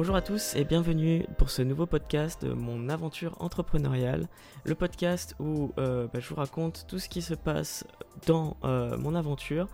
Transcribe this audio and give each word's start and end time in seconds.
Bonjour 0.00 0.16
à 0.16 0.22
tous 0.22 0.56
et 0.56 0.64
bienvenue 0.64 1.26
pour 1.36 1.50
ce 1.50 1.60
nouveau 1.60 1.84
podcast 1.84 2.42
de 2.42 2.54
mon 2.54 2.88
aventure 2.88 3.36
entrepreneuriale, 3.38 4.28
le 4.64 4.74
podcast 4.74 5.36
où 5.38 5.74
euh, 5.76 6.06
bah, 6.06 6.20
je 6.20 6.28
vous 6.30 6.36
raconte 6.36 6.86
tout 6.88 6.98
ce 6.98 7.06
qui 7.06 7.20
se 7.20 7.34
passe 7.34 7.84
dans 8.26 8.56
euh, 8.64 8.96
mon 8.96 9.14
aventure, 9.14 9.68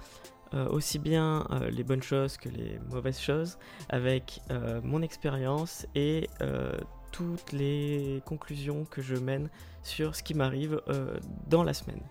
euh, 0.53 0.69
aussi 0.69 0.99
bien 0.99 1.47
les 1.71 1.85
bonnes 1.85 2.03
choses 2.03 2.39
que 2.39 2.49
les 2.49 2.81
mauvaises 2.91 3.21
choses, 3.21 3.57
avec 3.89 4.41
mon 4.83 5.01
expérience 5.01 5.87
et 5.95 6.29
toutes 7.13 7.53
les 7.53 8.21
conclusions 8.27 8.85
que 8.85 9.03
je 9.03 9.15
mène 9.15 9.49
sur 9.85 10.17
ce 10.17 10.25
qui 10.25 10.35
m'arrive 10.35 10.83
dans 11.47 11.63
la 11.63 11.73
semaine. 11.73 12.03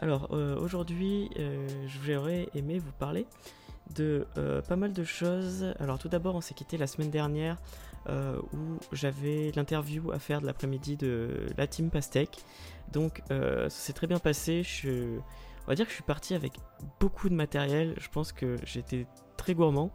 Alors 0.00 0.32
aujourd'hui, 0.32 1.30
j'aurais 2.04 2.50
aimé 2.54 2.78
vous 2.78 2.92
parler 2.92 3.26
de 3.94 4.26
euh, 4.36 4.62
pas 4.62 4.76
mal 4.76 4.92
de 4.92 5.04
choses. 5.04 5.74
Alors 5.78 5.98
tout 5.98 6.08
d'abord, 6.08 6.34
on 6.34 6.40
s'est 6.40 6.54
quitté 6.54 6.76
la 6.76 6.86
semaine 6.86 7.10
dernière 7.10 7.56
euh, 8.08 8.38
où 8.52 8.78
j'avais 8.92 9.52
l'interview 9.54 10.10
à 10.12 10.18
faire 10.18 10.40
de 10.40 10.46
l'après-midi 10.46 10.96
de 10.96 11.46
la 11.56 11.66
team 11.66 11.90
Pastèque. 11.90 12.38
Donc 12.92 13.22
euh, 13.30 13.68
ça 13.68 13.78
s'est 13.78 13.92
très 13.92 14.06
bien 14.06 14.18
passé. 14.18 14.62
Je, 14.62 15.18
on 15.64 15.68
va 15.68 15.74
dire 15.74 15.84
que 15.84 15.90
je 15.90 15.96
suis 15.96 16.04
parti 16.04 16.34
avec 16.34 16.54
beaucoup 17.00 17.28
de 17.28 17.34
matériel. 17.34 17.94
Je 17.98 18.08
pense 18.08 18.32
que 18.32 18.56
j'étais 18.64 19.06
très 19.36 19.54
gourmand. 19.54 19.90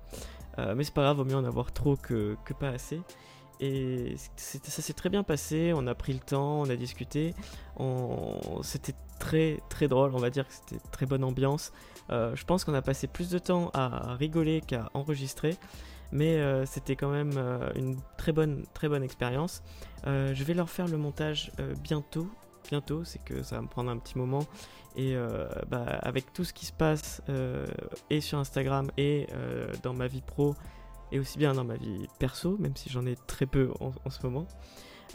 mais 0.58 0.84
c'est 0.84 0.94
pas 0.94 1.04
grave, 1.04 1.18
vaut 1.18 1.26
mieux 1.26 1.36
en 1.36 1.46
avoir 1.46 1.72
trop 1.72 1.96
que, 1.96 2.38
que 2.46 2.54
pas 2.54 2.70
assez. 2.70 3.02
Et 3.60 4.16
ça 4.36 4.82
s'est 4.82 4.94
très 4.94 5.10
bien 5.10 5.24
passé, 5.24 5.72
on 5.74 5.88
a 5.88 5.96
pris 5.96 6.12
le 6.12 6.20
temps, 6.20 6.62
on 6.62 6.70
a 6.70 6.76
discuté, 6.76 7.34
c'était 8.62 8.96
très 9.24 9.60
très 9.70 9.88
drôle, 9.88 10.12
on 10.14 10.20
va 10.20 10.30
dire 10.30 10.46
que 10.46 10.54
c'était 10.54 10.82
très 10.92 11.06
bonne 11.06 11.24
ambiance. 11.24 11.72
Euh, 12.10 12.36
je 12.36 12.44
pense 12.44 12.66
qu'on 12.66 12.74
a 12.74 12.82
passé 12.82 13.08
plus 13.08 13.30
de 13.30 13.40
temps 13.40 13.72
à 13.74 14.16
rigoler 14.16 14.60
qu'à 14.60 14.90
enregistrer, 14.94 15.56
mais 16.12 16.36
euh, 16.36 16.66
c'était 16.66 16.98
quand 16.98 17.10
même 17.10 17.32
euh, 17.38 17.70
une 17.76 17.96
très 18.18 18.34
bonne 18.34 18.66
très 18.74 18.90
bonne 18.90 19.02
expérience. 19.02 19.64
je 20.06 20.44
vais 20.44 20.54
leur 20.54 20.70
faire 20.70 20.88
le 20.90 20.98
montage 20.98 21.54
bientôt, 21.82 22.28
bientôt, 22.70 23.06
c'est 23.06 23.24
que 23.24 23.44
ça 23.44 23.56
va 23.56 23.62
me 23.62 23.68
prendre 23.68 23.90
un 23.90 23.98
petit 23.98 24.18
moment. 24.18 24.46
Et 24.96 25.16
bah, 25.70 25.86
avec 26.04 26.34
tout 26.34 26.44
ce 26.44 26.54
qui 26.54 26.68
se 26.68 26.74
passe 26.74 27.22
et 28.12 28.22
sur 28.22 28.38
Instagram 28.38 28.92
et 28.98 29.28
dans 29.82 29.94
ma 29.94 30.08
vie 30.08 30.22
pro, 30.22 30.54
et 31.12 31.20
aussi 31.20 31.38
bien 31.38 31.54
dans 31.54 31.64
ma 31.64 31.78
vie 31.78 32.08
perso, 32.20 32.58
même 32.60 32.76
si 32.76 32.90
j'en 32.90 33.06
ai 33.06 33.16
très 33.28 33.46
peu 33.46 33.72
en, 33.80 34.10
ce 34.10 34.22
moment, 34.24 34.46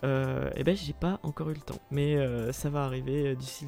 euh, 0.05 0.51
eh 0.55 0.65
ben 0.65 0.77
j'ai 0.77 0.93
pas 0.93 1.19
encore 1.23 1.51
eu 1.51 1.55
le 1.55 1.61
temps. 1.61 1.81
Mais 1.91 2.17
euh, 2.17 2.53
ça 2.53 2.71
va 2.71 2.85
arriver 2.85 3.29
euh, 3.29 3.35
d'ici 3.35 3.67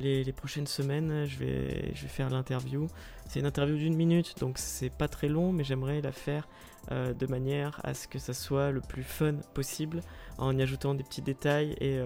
les, 0.00 0.32
prochaines 0.32 0.66
semaines. 0.66 1.24
Je 1.26 1.38
vais, 1.38 1.92
faire 1.94 2.30
l'interview. 2.30 2.86
C'est 3.28 3.40
une 3.40 3.46
interview 3.46 3.76
d'une 3.76 3.96
minute, 3.96 4.38
donc 4.40 4.58
c'est 4.58 4.90
pas 4.90 5.08
très 5.08 5.28
long, 5.28 5.52
mais 5.52 5.64
j'aimerais 5.64 6.00
la 6.00 6.12
faire 6.12 6.48
euh, 6.90 7.14
de 7.14 7.26
manière 7.26 7.80
à 7.84 7.94
ce 7.94 8.06
que 8.06 8.18
ça 8.18 8.34
soit 8.34 8.70
le 8.70 8.80
plus 8.80 9.02
fun 9.02 9.36
possible, 9.54 10.00
en 10.38 10.56
y 10.58 10.62
ajoutant 10.62 10.94
des 10.94 11.04
petits 11.04 11.22
détails. 11.22 11.74
Et, 11.80 11.98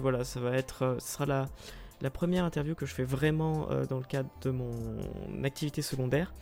voilà, 0.00 0.24
ça 0.24 0.40
va 0.40 0.52
être, 0.56 0.96
ce 0.98 1.12
sera 1.12 1.46
la 2.00 2.10
première 2.10 2.44
interview 2.44 2.74
que 2.74 2.86
je 2.86 2.94
fais 2.94 3.04
vraiment 3.04 3.68
dans 3.88 3.98
le 3.98 4.04
cadre 4.04 4.30
de 4.42 4.50
mon 4.50 4.96
activité 5.44 5.82
secondaire. 5.82 6.32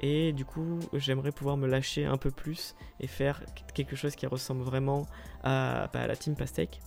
Et 0.00 0.32
du 0.32 0.44
coup, 0.44 0.78
j'aimerais 0.92 1.32
pouvoir 1.32 1.56
me 1.56 1.66
lâcher 1.66 2.04
un 2.04 2.16
peu 2.16 2.30
plus 2.30 2.74
et 3.00 3.06
faire 3.06 3.42
quelque 3.74 3.96
chose 3.96 4.14
qui 4.14 4.26
ressemble 4.26 4.62
vraiment 4.62 5.06
à, 5.42 5.88
bah, 5.92 6.06
la 6.06 6.16
team 6.16 6.34
Pastèque. 6.34 6.80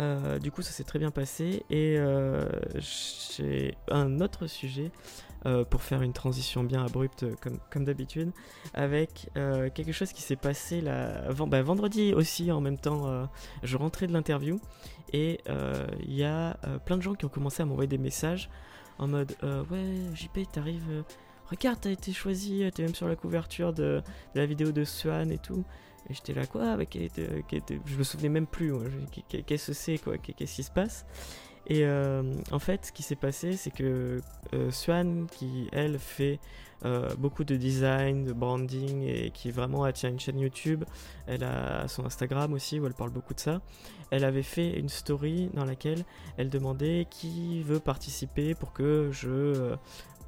Euh, 0.00 0.38
du 0.38 0.50
coup, 0.50 0.62
ça 0.62 0.70
s'est 0.70 0.84
très 0.84 0.98
bien 0.98 1.10
passé. 1.10 1.64
Et 1.70 1.96
euh, 1.98 2.48
j'ai 2.74 3.74
un 3.90 4.20
autre 4.20 4.46
sujet 4.46 4.90
euh, 5.46 5.64
pour 5.64 5.82
faire 5.82 6.02
une 6.02 6.12
transition 6.12 6.64
bien 6.64 6.84
abrupte 6.84 7.26
comme, 7.70 7.84
d'habitude, 7.84 8.32
avec 8.74 9.28
quelque 9.34 9.92
chose 9.92 10.12
qui 10.12 10.22
s'est 10.22 10.36
passé 10.36 10.80
là, 10.80 11.32
bah, 11.46 11.62
vendredi 11.62 12.14
aussi 12.14 12.50
en 12.50 12.60
même 12.60 12.78
temps. 12.78 13.28
je 13.62 13.76
rentrais 13.76 14.06
de 14.06 14.12
l'interview 14.12 14.60
et 15.12 15.40
il 15.48 16.14
y 16.14 16.24
a 16.24 16.56
plein 16.84 16.96
de 16.96 17.02
gens 17.02 17.14
qui 17.14 17.24
ont 17.24 17.30
commencé 17.30 17.62
à 17.62 17.66
m'envoyer 17.66 17.88
des 17.88 17.98
messages 17.98 18.50
en 18.98 19.08
mode 19.08 19.32
Ouais, 19.70 20.14
JP, 20.14 20.50
t'arrives 20.52 21.04
regarde, 21.50 21.78
t'as 21.80 21.90
été 21.90 22.12
choisi, 22.12 22.68
t'es 22.74 22.82
même 22.82 22.94
sur 22.94 23.08
la 23.08 23.16
couverture 23.16 23.72
de, 23.72 24.02
la 24.34 24.46
vidéo 24.46 24.72
de 24.72 24.84
Swan 24.84 25.30
et 25.30 25.38
tout. 25.38 25.64
Et 26.08 26.14
j'étais 26.14 26.32
là, 26.32 26.46
quoi 26.46 26.76
Je 26.78 27.96
me 27.96 28.02
souvenais 28.02 28.28
même 28.28 28.46
plus, 28.46 28.72
qu'est-ce 29.28 29.68
que 29.68 29.72
c'est, 29.72 29.98
quoi 29.98 30.18
Qu'est-ce 30.18 30.56
qui 30.56 30.62
se 30.62 30.70
passe 30.70 31.04
Et 31.66 31.84
euh, 31.84 32.22
en 32.50 32.58
fait, 32.58 32.86
ce 32.86 32.92
qui 32.92 33.02
s'est 33.02 33.16
passé, 33.16 33.52
c'est 33.52 33.70
que 33.70 34.20
euh, 34.54 34.70
Swan, 34.70 35.26
qui 35.26 35.68
elle 35.72 35.98
fait 35.98 36.40
euh, 36.84 37.14
beaucoup 37.18 37.44
de 37.44 37.56
design, 37.56 38.24
de 38.24 38.32
branding 38.32 39.02
et 39.02 39.30
qui 39.30 39.50
vraiment 39.50 39.84
a 39.84 39.90
une 40.04 40.20
chaîne 40.20 40.38
YouTube, 40.38 40.84
elle 41.26 41.44
a 41.44 41.88
son 41.88 42.06
Instagram 42.06 42.52
aussi 42.52 42.80
où 42.80 42.86
elle 42.86 42.94
parle 42.94 43.10
beaucoup 43.10 43.34
de 43.34 43.40
ça. 43.40 43.60
Elle 44.10 44.24
avait 44.24 44.42
fait 44.42 44.78
une 44.78 44.88
story 44.88 45.50
dans 45.54 45.64
laquelle 45.64 46.04
elle 46.36 46.48
demandait 46.48 47.06
qui 47.10 47.62
veut 47.62 47.80
participer 47.80 48.54
pour 48.54 48.72
que 48.72 49.10
je 49.12 49.76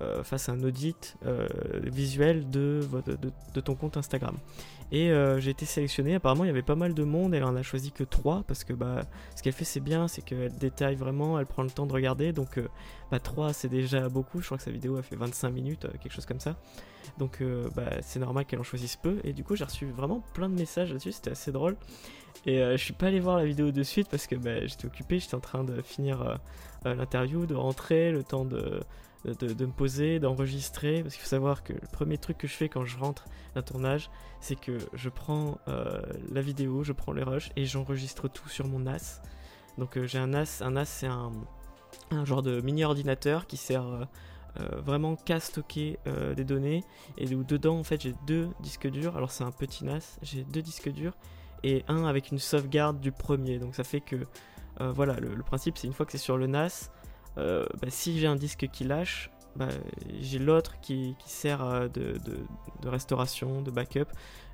euh, 0.03 0.25
fasse 0.25 0.49
un 0.49 0.63
audit 0.65 1.17
euh, 1.27 1.47
visuel 1.85 2.51
de, 2.51 2.81
ton 3.65 3.75
compte 3.75 3.97
Instagram. 3.97 4.37
Et 4.93 5.11
euh, 5.11 5.41
j'ai 5.41 5.51
été 5.51 5.65
sélectionné, 5.65 6.17
apparemment 6.17 6.45
il 6.45 6.49
y 6.49 6.51
avait 6.51 6.61
pas 6.61 6.75
mal 6.75 6.93
de 6.93 7.03
monde, 7.03 7.35
elle 7.35 7.45
en 7.45 7.57
a 7.57 7.63
choisi 7.63 7.93
que 7.93 8.05
3 8.05 8.45
parce 8.47 8.63
que 8.63 8.75
bah, 8.75 9.01
ce 9.35 9.43
qu'elle 9.43 9.55
fait 9.55 9.65
c'est 9.65 9.81
bien, 9.81 10.07
c'est 10.07 10.21
qu'elle 10.21 10.55
détaille 10.59 10.97
vraiment, 10.97 11.41
elle 11.41 11.47
prend 11.47 11.63
le 11.63 11.71
temps 11.71 11.87
de 11.87 11.95
regarder, 11.95 12.35
donc 12.35 12.61
bah, 13.11 13.19
3 13.19 13.55
c'est 13.55 13.71
déjà 13.71 14.11
beaucoup, 14.11 14.41
je 14.41 14.45
crois 14.45 14.59
que 14.59 14.65
sa 14.65 14.71
vidéo 14.71 14.99
a 14.99 15.03
fait 15.03 15.17
25 15.17 15.49
minutes, 15.49 15.87
quelque 16.03 16.13
chose 16.13 16.27
comme 16.27 16.41
ça. 16.41 16.57
Donc 17.17 17.43
bah, 17.75 17.89
c'est 18.03 18.21
normal 18.21 18.45
qu'elle 18.45 18.61
en 18.61 18.65
choisisse 18.65 18.97
peu, 18.97 19.17
et 19.25 19.33
du 19.33 19.45
coup 19.45 19.57
j'ai 19.57 19.65
reçu 19.65 19.87
vraiment 19.87 20.23
plein 20.35 20.51
de 20.51 20.55
messages 20.55 20.91
là-dessus, 20.91 21.13
c'était 21.13 21.31
assez 21.31 21.53
drôle. 21.53 21.77
Et 22.45 22.59
je 22.59 22.77
suis 22.77 22.93
pas 22.93 23.07
allé 23.07 23.19
voir 23.19 23.39
la 23.39 23.47
vidéo 23.47 23.73
de 23.73 23.83
suite 23.83 24.09
parce 24.11 24.27
que 24.27 24.35
bah, 24.35 24.67
j'étais 24.67 24.85
occupé, 24.85 25.19
j'étais 25.19 25.37
en 25.37 25.41
train 25.41 25.65
de 25.65 25.81
finir 25.81 26.39
l'interview, 26.85 27.47
de 27.47 27.55
rentrer, 27.55 28.13
le 28.13 28.23
temps 28.23 28.45
de 28.45 28.81
de, 29.25 29.67
me 29.67 29.73
poser, 29.73 30.19
d'enregistrer, 30.19 31.03
parce 31.03 31.15
qu'il 31.15 31.23
faut 31.23 31.29
savoir 31.29 31.63
que 31.63 31.73
le 31.73 31.89
premier 31.93 32.19
truc 32.19 32.39
que 32.39 32.49
je 32.49 32.55
fais 32.55 32.69
quand 32.69 32.85
je 32.85 32.99
rentre 32.99 33.25
d'un 33.55 33.63
tournage, 33.63 34.11
c'est 34.41 34.57
que 34.57 34.79
je 34.95 35.09
prends 35.09 35.59
euh, 35.69 36.03
la 36.31 36.41
vidéo, 36.41 36.83
je 36.83 36.93
prends 36.93 37.13
les 37.13 37.23
rushs 37.23 37.51
et 37.57 37.65
j'enregistre 37.65 38.29
tout 38.29 38.49
sur 38.49 38.67
mon 38.67 38.81
NAS. 38.81 39.23
Donc 39.79 39.97
euh, 39.97 40.07
j'ai 40.07 40.19
un 40.19 40.29
NAS, 40.29 40.61
un 40.63 40.73
NAS 40.73 40.87
c'est 40.87 41.07
un, 41.07 41.33
genre 42.25 42.43
de 42.43 42.61
mini 42.61 42.85
ordinateur 42.85 43.47
qui 43.47 43.57
sert 43.57 43.85
euh, 43.85 44.05
vraiment 44.85 45.17
qu'à 45.17 45.41
stocker 45.41 45.99
des 46.37 46.45
données 46.45 46.85
et 47.17 47.33
où 47.35 47.45
dedans 47.45 47.79
en 47.79 47.85
fait 47.85 48.01
j'ai 48.01 48.15
deux 48.27 48.49
disques 48.61 48.89
durs. 48.89 49.17
Alors 49.17 49.31
c'est 49.31 49.45
un 49.45 49.53
petit 49.53 49.85
NAS, 49.85 50.19
j'ai 50.23 50.43
deux 50.43 50.63
disques 50.63 50.91
durs 50.91 51.15
et 51.63 51.85
un 51.87 52.07
avec 52.07 52.33
une 52.33 52.39
sauvegarde 52.39 53.01
du 53.01 53.13
premier. 53.13 53.59
Donc 53.59 53.77
ça 53.77 53.85
fait 53.85 54.01
que 54.01 54.17
voilà, 54.81 55.15
le, 55.21 55.43
principe 55.45 55.79
c'est 55.79 55.87
une 55.87 55.93
fois 55.93 56.05
que 56.07 56.13
c'est 56.13 56.19
sur 56.19 56.37
le 56.37 56.49
NAS, 56.49 56.91
bah, 57.37 57.89
si 57.89 58.19
j'ai 58.19 58.27
un 58.27 58.37
disque 58.37 58.69
qui 58.73 58.85
lâche, 58.85 59.31
bah, 59.57 59.69
j'ai 60.21 60.39
l'autre 60.39 60.81
qui, 60.81 61.15
sert 61.27 61.63
euh, 61.63 61.89
de, 61.89 62.17
restauration, 62.85 63.63
de 63.63 63.71
backup. 63.71 64.07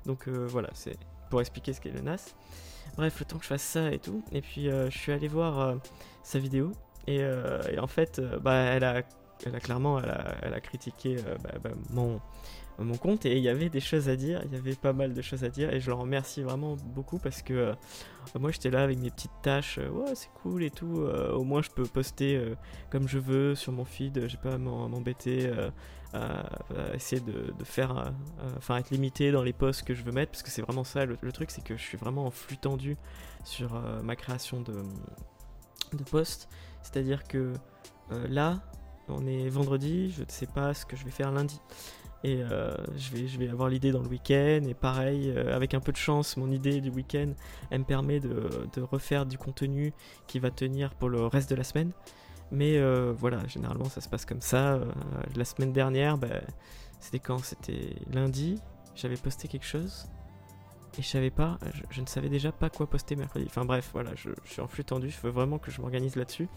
Donc 0.05 0.27
euh, 0.27 0.45
voilà, 0.47 0.69
c'est 0.73 0.97
pour 1.29 1.41
expliquer 1.41 1.73
ce 1.73 1.81
qu'est 1.81 1.91
le 1.91 2.01
NAS. 2.01 2.35
Bref, 2.97 3.19
le 3.19 3.25
temps 3.25 3.37
que 3.37 3.43
je 3.43 3.49
fasse 3.49 3.61
ça 3.61 3.91
et 3.91 3.99
tout. 3.99 4.23
Et 4.31 4.41
puis 4.41 4.65
je 4.65 4.89
suis 4.97 5.11
allé 5.11 5.27
voir 5.27 5.75
sa 6.23 6.39
vidéo. 6.39 6.71
Et, 7.07 7.23
en 7.79 7.87
fait, 7.87 8.19
bah, 8.41 8.55
elle, 8.55 8.83
a, 8.83 9.03
elle 9.45 9.55
a 9.55 9.59
clairement 9.59 9.99
elle 9.99 10.09
a, 10.09 10.35
elle 10.41 10.53
a 10.53 10.59
critiqué 10.59 11.17
mon, 11.91 12.19
mon 12.83 12.97
compte 12.97 13.25
et 13.25 13.37
il 13.37 13.43
y 13.43 13.49
avait 13.49 13.69
des 13.69 13.79
choses 13.79 14.09
à 14.09 14.15
dire, 14.15 14.41
il 14.45 14.53
y 14.53 14.55
avait 14.55 14.75
pas 14.75 14.93
mal 14.93 15.13
de 15.13 15.21
choses 15.21 15.43
à 15.43 15.49
dire 15.49 15.73
et 15.73 15.79
je 15.79 15.89
leur 15.89 15.99
remercie 15.99 16.41
vraiment 16.41 16.75
beaucoup 16.75 17.17
parce 17.17 17.41
que 17.41 17.53
euh, 17.53 17.73
moi 18.39 18.51
j'étais 18.51 18.69
là 18.69 18.83
avec 18.83 18.97
mes 18.99 19.09
petites 19.09 19.31
tâches, 19.41 19.79
euh, 19.79 19.89
ouais 19.89 20.15
c'est 20.15 20.29
cool 20.41 20.63
et 20.63 20.71
tout, 20.71 21.01
euh, 21.01 21.31
au 21.33 21.43
moins 21.43 21.61
je 21.61 21.69
peux 21.69 21.83
poster 21.83 22.41
comme 22.89 23.07
je 23.07 23.19
veux 23.19 23.55
sur 23.55 23.71
mon 23.71 23.85
feed, 23.85 24.27
j'ai 24.27 24.37
pas 24.37 24.53
à 24.53 24.57
m'embêter 24.57 25.51
à, 26.13 26.49
essayer 26.93 27.21
de, 27.21 27.53
faire, 27.63 28.11
enfin 28.57 28.77
être 28.77 28.89
limité 28.89 29.31
dans 29.31 29.43
les 29.43 29.53
posts 29.53 29.83
que 29.83 29.93
je 29.93 30.03
veux 30.03 30.11
mettre 30.11 30.31
parce 30.31 30.43
que 30.43 30.49
c'est 30.49 30.61
vraiment 30.61 30.83
ça 30.83 31.05
le, 31.05 31.17
truc 31.31 31.51
c'est 31.51 31.63
que 31.63 31.77
je 31.77 31.83
suis 31.83 31.97
vraiment 31.97 32.25
en 32.25 32.31
flux 32.31 32.57
tendu 32.57 32.97
sur 33.43 33.79
ma 34.03 34.15
création 34.15 34.61
de, 34.61 34.83
de 35.93 36.03
posts, 36.03 36.49
c'est-à-dire 36.81 37.25
que 37.25 37.53
là 38.27 38.59
on 39.09 39.25
est 39.25 39.49
vendredi, 39.49 40.11
je 40.11 40.21
ne 40.21 40.29
sais 40.29 40.47
pas 40.47 40.73
ce 40.73 40.85
que 40.85 40.95
je 40.95 41.05
vais 41.05 41.11
faire 41.11 41.31
lundi. 41.31 41.59
Et 42.23 42.41
euh, 42.41 42.75
je, 42.97 43.11
vais, 43.11 43.27
je 43.27 43.51
avoir 43.51 43.69
l'idée 43.69 43.91
dans 43.91 44.01
le 44.01 44.07
week-end. 44.07 44.61
Et 44.67 44.73
pareil, 44.73 45.31
euh, 45.35 45.55
avec 45.55 45.73
un 45.73 45.79
peu 45.79 45.91
de 45.91 45.97
chance, 45.97 46.35
mon 46.37 46.51
idée 46.51 46.81
du 46.81 46.89
week-end, 46.89 47.33
elle 47.69 47.79
me 47.79 47.85
permet 47.85 48.19
de, 48.19 48.49
refaire 48.81 49.25
du 49.25 49.37
contenu 49.37 49.93
qui 50.27 50.39
va 50.39 50.51
tenir 50.51 50.93
pour 50.95 51.09
le 51.09 51.25
reste 51.25 51.49
de 51.49 51.55
la 51.55 51.63
semaine. 51.63 51.91
Mais 52.51 52.77
euh, 52.77 53.13
voilà, 53.15 53.45
généralement 53.47 53.85
ça 53.85 54.01
se 54.01 54.09
passe 54.09 54.25
comme 54.25 54.41
ça. 54.41 54.79
la 55.35 55.45
semaine 55.45 55.71
dernière, 55.71 56.17
bah, 56.17 56.41
c'était 56.99 57.19
quand? 57.19 57.39
C'était 57.39 57.95
lundi. 58.11 58.59
J'avais 58.95 59.17
posté 59.17 59.47
quelque 59.47 59.65
chose. 59.65 60.07
Et 60.97 61.03
je 61.03 61.07
savais 61.07 61.29
pas, 61.29 61.59
je, 61.91 62.01
ne 62.01 62.07
savais 62.07 62.29
déjà 62.29 62.51
pas 62.51 62.69
quoi 62.69 62.89
poster 62.89 63.15
mercredi. 63.15 63.45
Enfin 63.47 63.63
bref, 63.63 63.91
voilà, 63.93 64.09
je, 64.15 64.31
je 64.43 64.51
suis 64.51 64.61
en 64.61 64.67
flux 64.67 64.83
tendu. 64.83 65.07
Il 65.07 65.13
faut 65.13 65.31
vraiment 65.31 65.59
que 65.59 65.69
je 65.71 65.79
m'organise 65.79 66.15
là-dessus. 66.15 66.49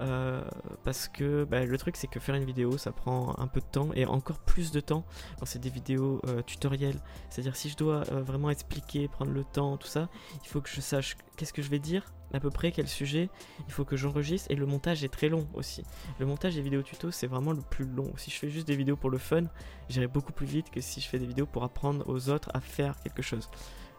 Euh, 0.00 0.42
parce 0.84 1.08
que 1.08 1.44
bah, 1.44 1.64
le 1.64 1.78
truc 1.78 1.96
c'est 1.96 2.06
que 2.06 2.20
faire 2.20 2.36
une 2.36 2.44
vidéo 2.44 2.78
ça 2.78 2.92
prend 2.92 3.36
un 3.38 3.48
peu 3.48 3.60
de 3.60 3.66
temps 3.66 3.90
et 3.94 4.06
encore 4.06 4.38
plus 4.38 4.70
de 4.70 4.78
temps 4.78 5.04
quand 5.38 5.44
c'est 5.44 5.58
des 5.58 5.70
vidéos 5.70 6.20
euh, 6.26 6.42
tutoriels. 6.42 7.00
C'est-à-dire 7.30 7.56
si 7.56 7.68
je 7.68 7.76
dois 7.76 8.04
euh, 8.12 8.22
vraiment 8.22 8.50
expliquer, 8.50 9.08
prendre 9.08 9.32
le 9.32 9.44
temps, 9.44 9.76
tout 9.76 9.88
ça, 9.88 10.08
il 10.44 10.48
faut 10.48 10.60
que 10.60 10.68
je 10.68 10.80
sache 10.80 11.16
qu'est-ce 11.36 11.52
que 11.52 11.62
je 11.62 11.70
vais 11.70 11.80
dire, 11.80 12.12
à 12.32 12.40
peu 12.40 12.50
près 12.50 12.70
quel 12.70 12.86
sujet, 12.86 13.28
il 13.66 13.72
faut 13.72 13.84
que 13.84 13.96
j'enregistre 13.96 14.50
et 14.50 14.54
le 14.54 14.66
montage 14.66 15.02
est 15.02 15.08
très 15.08 15.28
long 15.28 15.48
aussi. 15.54 15.82
Le 16.20 16.26
montage 16.26 16.54
des 16.54 16.62
vidéos 16.62 16.82
tuto 16.82 17.10
c'est 17.10 17.26
vraiment 17.26 17.52
le 17.52 17.62
plus 17.62 17.84
long. 17.84 18.12
Si 18.16 18.30
je 18.30 18.36
fais 18.36 18.50
juste 18.50 18.68
des 18.68 18.76
vidéos 18.76 18.96
pour 18.96 19.10
le 19.10 19.18
fun, 19.18 19.44
j'irai 19.88 20.06
beaucoup 20.06 20.32
plus 20.32 20.46
vite 20.46 20.70
que 20.70 20.80
si 20.80 21.00
je 21.00 21.08
fais 21.08 21.18
des 21.18 21.26
vidéos 21.26 21.46
pour 21.46 21.64
apprendre 21.64 22.04
aux 22.08 22.30
autres 22.30 22.50
à 22.54 22.60
faire 22.60 22.94
quelque 23.02 23.22
chose. 23.22 23.48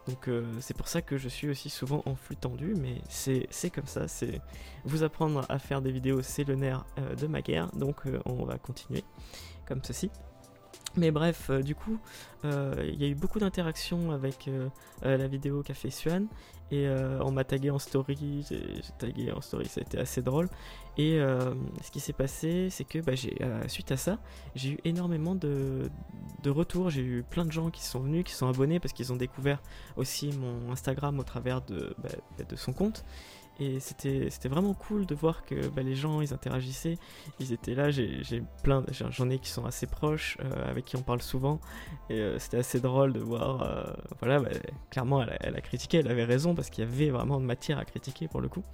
Donc 0.06 0.28
euh, 0.28 0.44
c'est 0.60 0.76
pour 0.76 0.88
ça 0.88 1.02
que 1.02 1.18
je 1.18 1.28
suis 1.28 1.48
aussi 1.48 1.68
souvent 1.70 2.02
en 2.06 2.14
flux 2.14 2.36
tendu, 2.36 2.74
mais 2.74 3.00
c'est 3.08 3.70
comme 3.70 3.86
ça, 3.86 4.08
c'est 4.08 4.40
vous 4.84 5.02
apprendre 5.02 5.44
à 5.48 5.58
faire 5.58 5.82
des 5.82 5.92
vidéos, 5.92 6.22
c'est 6.22 6.44
le 6.44 6.56
nerf 6.56 6.84
euh, 6.98 7.14
de 7.14 7.26
ma 7.26 7.42
guerre, 7.42 7.70
donc 7.74 8.06
euh, 8.06 8.20
on 8.24 8.44
va 8.44 8.58
continuer 8.58 9.04
comme 9.66 9.80
ceci. 9.84 10.10
Mais 10.96 11.10
bref, 11.10 11.50
du 11.50 11.74
coup, 11.74 11.98
il 12.44 13.00
y 13.00 13.04
a 13.04 13.08
eu 13.08 13.14
beaucoup 13.14 13.38
d'interactions 13.38 14.10
avec 14.10 14.50
la 15.02 15.28
vidéo 15.28 15.62
qu'a 15.62 15.74
fait 15.74 15.90
Suan 15.90 16.26
et 16.72 16.88
on 17.20 17.30
m'a 17.30 17.44
tagué 17.44 17.70
en 17.70 17.78
story, 17.78 18.44
j'ai 18.48 18.82
tagué 18.98 19.30
en 19.32 19.40
story, 19.40 19.66
ça 19.66 19.80
a 19.80 19.82
été 19.82 19.98
assez 19.98 20.20
drôle. 20.20 20.48
Et 20.98 21.18
ce 21.82 21.90
qui 21.92 22.00
s'est 22.00 22.12
passé, 22.12 22.68
c'est 22.70 22.84
que 22.84 22.98
bah, 22.98 23.12
suite 23.68 23.92
à 23.92 23.96
ça, 23.96 24.18
j'ai 24.54 24.70
eu 24.70 24.78
énormément 24.84 25.34
de, 25.34 25.90
de 26.42 26.50
retours. 26.50 26.90
J'ai 26.90 27.02
eu 27.02 27.22
plein 27.22 27.44
de 27.44 27.52
gens 27.52 27.70
qui 27.70 27.84
sont 27.84 28.00
venus, 28.00 28.24
qui 28.24 28.32
sont 28.32 28.48
abonnés 28.48 28.80
parce 28.80 28.92
qu'ils 28.92 29.12
ont 29.12 29.16
découvert 29.16 29.62
aussi 29.96 30.32
mon 30.32 30.72
Instagram 30.72 31.18
au 31.18 31.24
travers 31.24 31.62
de, 31.62 31.94
bah, 32.02 32.08
de 32.48 32.56
son 32.56 32.72
compte. 32.72 33.04
Et 33.60 33.78
c'était 33.78 34.48
vraiment 34.48 34.72
cool 34.72 35.04
de 35.04 35.14
voir 35.14 35.44
que 35.44 35.68
bah, 35.68 35.82
les 35.82 35.94
gens, 35.94 36.22
ils 36.22 36.32
interagissaient, 36.32 36.96
ils 37.40 37.52
étaient 37.52 37.74
là, 37.74 37.90
j'ai 37.90 38.42
plein, 38.62 38.82
j'en 38.90 39.28
ai 39.28 39.38
qui 39.38 39.50
sont 39.50 39.66
assez 39.66 39.86
proches, 39.86 40.38
euh, 40.40 40.70
avec 40.70 40.86
qui 40.86 40.96
on 40.96 41.02
parle 41.02 41.20
souvent, 41.20 41.60
et 42.08 42.14
euh, 42.14 42.38
c'était 42.38 42.56
assez 42.56 42.80
drôle 42.80 43.12
de 43.12 43.20
voir, 43.20 43.62
euh, 43.62 43.84
voilà, 44.20 44.40
bah, 44.40 44.48
clairement 44.88 45.22
elle 45.22 45.54
a, 45.54 45.60
critiqué, 45.60 45.98
elle 45.98 46.08
avait 46.08 46.24
raison, 46.24 46.54
parce 46.54 46.70
qu'il 46.70 46.84
y 46.84 46.86
avait 46.86 47.10
vraiment 47.10 47.38
de 47.38 47.44
matière 47.44 47.78
à 47.78 47.84
critiquer 47.84 48.28
pour 48.28 48.40
le 48.40 48.48
coup. 48.48 48.64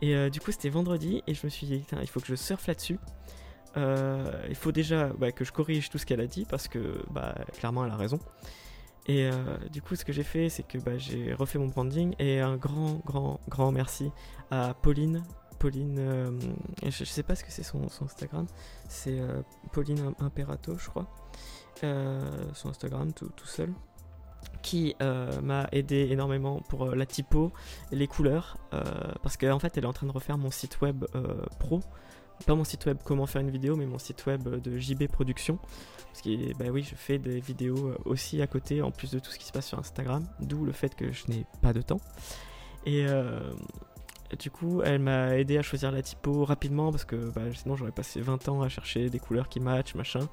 Et 0.00 0.30
du 0.30 0.40
coup 0.40 0.50
c'était 0.50 0.68
vendredi, 0.70 1.22
et 1.26 1.34
je 1.34 1.44
me 1.44 1.50
suis 1.50 1.66
dit, 1.66 1.84
il 2.00 2.08
faut 2.08 2.20
que 2.20 2.26
je 2.26 2.34
surfe 2.34 2.66
là-dessus, 2.66 2.98
il 3.76 4.54
faut 4.54 4.72
déjà 4.72 5.08
bah, 5.08 5.30
que 5.30 5.44
je 5.44 5.52
corrige 5.52 5.90
tout 5.90 5.98
ce 5.98 6.06
qu'elle 6.06 6.20
a 6.20 6.26
dit 6.26 6.46
parce 6.48 6.68
que 6.68 7.02
bah, 7.10 7.34
clairement 7.58 7.84
elle 7.84 7.92
a 7.92 7.96
raison. 7.96 8.18
Et 9.06 9.26
euh, 9.26 9.56
du 9.70 9.82
coup, 9.82 9.94
ce 9.94 10.04
que 10.04 10.12
j'ai 10.12 10.22
fait, 10.22 10.48
c'est 10.48 10.64
que 10.64 10.78
bah, 10.78 10.98
j'ai 10.98 11.32
refait 11.32 11.58
mon 11.58 11.68
branding 11.68 12.14
et 12.18 12.40
un 12.40 12.56
grand, 12.56 13.00
grand, 13.04 13.40
grand 13.48 13.72
merci 13.72 14.10
à 14.50 14.74
Pauline. 14.74 15.22
Pauline, 15.58 15.96
euh, 15.98 16.30
je, 16.84 17.04
sais 17.04 17.22
pas 17.22 17.34
ce 17.34 17.42
que 17.42 17.50
c'est 17.50 17.62
son, 17.62 17.86
Instagram, 18.02 18.46
c'est 18.88 19.18
Pauline 19.72 20.12
Imperato, 20.18 20.76
je 20.76 20.88
crois. 20.90 21.06
son 21.80 22.68
Instagram 22.68 23.12
tout, 23.12 23.30
tout 23.34 23.46
seul 23.46 23.72
qui 24.62 24.94
m'a 25.00 25.66
aidé 25.72 26.08
énormément 26.10 26.60
pour 26.68 26.94
la 26.94 27.06
typo, 27.06 27.52
les 27.90 28.06
couleurs, 28.06 28.58
parce 29.22 29.36
qu'en 29.36 29.58
fait 29.58 29.78
elle 29.78 29.84
est 29.84 29.88
en 29.88 29.92
train 29.92 30.06
de 30.06 30.12
refaire 30.12 30.36
mon 30.36 30.50
site 30.50 30.80
web 30.82 31.04
pro, 31.58 31.80
pas 32.44 32.54
mon 32.54 32.64
site 32.64 32.86
web 32.86 32.98
comment 33.04 33.26
faire 33.26 33.40
une 33.40 33.50
vidéo, 33.50 33.76
mais 33.76 33.86
mon 33.86 33.98
site 33.98 34.26
web 34.26 34.48
de 34.48 34.78
JB 34.78 35.06
Production. 35.08 35.58
Parce 36.08 36.22
que 36.22 36.56
bah 36.58 36.66
oui, 36.70 36.82
je 36.82 36.94
fais 36.94 37.18
des 37.18 37.40
vidéos 37.40 37.88
euh, 37.88 37.98
aussi 38.04 38.40
à 38.42 38.46
côté, 38.46 38.82
en 38.82 38.90
plus 38.90 39.10
de 39.10 39.18
tout 39.18 39.30
ce 39.30 39.38
qui 39.38 39.46
se 39.46 39.52
passe 39.52 39.66
sur 39.66 39.78
Instagram, 39.78 40.26
d'où 40.40 40.64
le 40.64 40.72
fait 40.72 40.94
que 40.94 41.12
je 41.12 41.26
n'ai 41.28 41.44
pas 41.62 41.72
de 41.72 41.82
temps. 41.82 42.00
Et 42.86 43.06
euh, 43.06 43.52
du 44.38 44.50
coup, 44.50 44.82
elle 44.82 45.00
m'a 45.00 45.36
aidé 45.36 45.58
à 45.58 45.62
choisir 45.62 45.92
la 45.92 46.02
typo 46.02 46.44
rapidement 46.44 46.90
parce 46.90 47.04
que 47.04 47.16
bah, 47.30 47.42
sinon 47.52 47.76
j'aurais 47.76 47.92
passé 47.92 48.20
20 48.20 48.48
ans 48.48 48.62
à 48.62 48.68
chercher 48.68 49.08
des 49.08 49.18
couleurs 49.18 49.48
qui 49.48 49.60
matchent, 49.60 49.94
machin. 49.94 50.28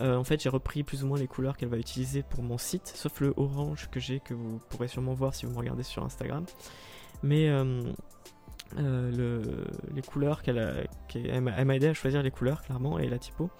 Euh, 0.00 0.16
en 0.16 0.24
fait, 0.24 0.42
j'ai 0.42 0.48
repris 0.48 0.82
plus 0.82 1.04
ou 1.04 1.06
moins 1.06 1.18
les 1.18 1.26
couleurs 1.26 1.56
qu'elle 1.56 1.68
va 1.68 1.76
utiliser 1.76 2.22
pour 2.22 2.42
mon 2.42 2.58
site, 2.58 2.92
sauf 2.94 3.20
le 3.20 3.34
orange 3.36 3.88
que 3.90 4.00
j'ai, 4.00 4.20
que 4.20 4.34
vous 4.34 4.60
pourrez 4.70 4.88
sûrement 4.88 5.14
voir 5.14 5.34
si 5.34 5.46
vous 5.46 5.52
me 5.52 5.58
regardez 5.58 5.82
sur 5.82 6.04
Instagram. 6.04 6.44
Mais 7.22 7.48
euh, 7.48 7.82
les 8.76 10.02
couleurs 10.02 10.42
qu'elle 10.42 10.58
a, 10.58 10.72
elle 11.14 11.42
m'a 11.42 11.76
aidé 11.76 11.88
à 11.88 11.94
choisir 11.94 12.22
les 12.22 12.30
couleurs 12.30 12.62
clairement 12.62 12.98
et 12.98 13.08
la 13.08 13.18
typo. 13.18 13.50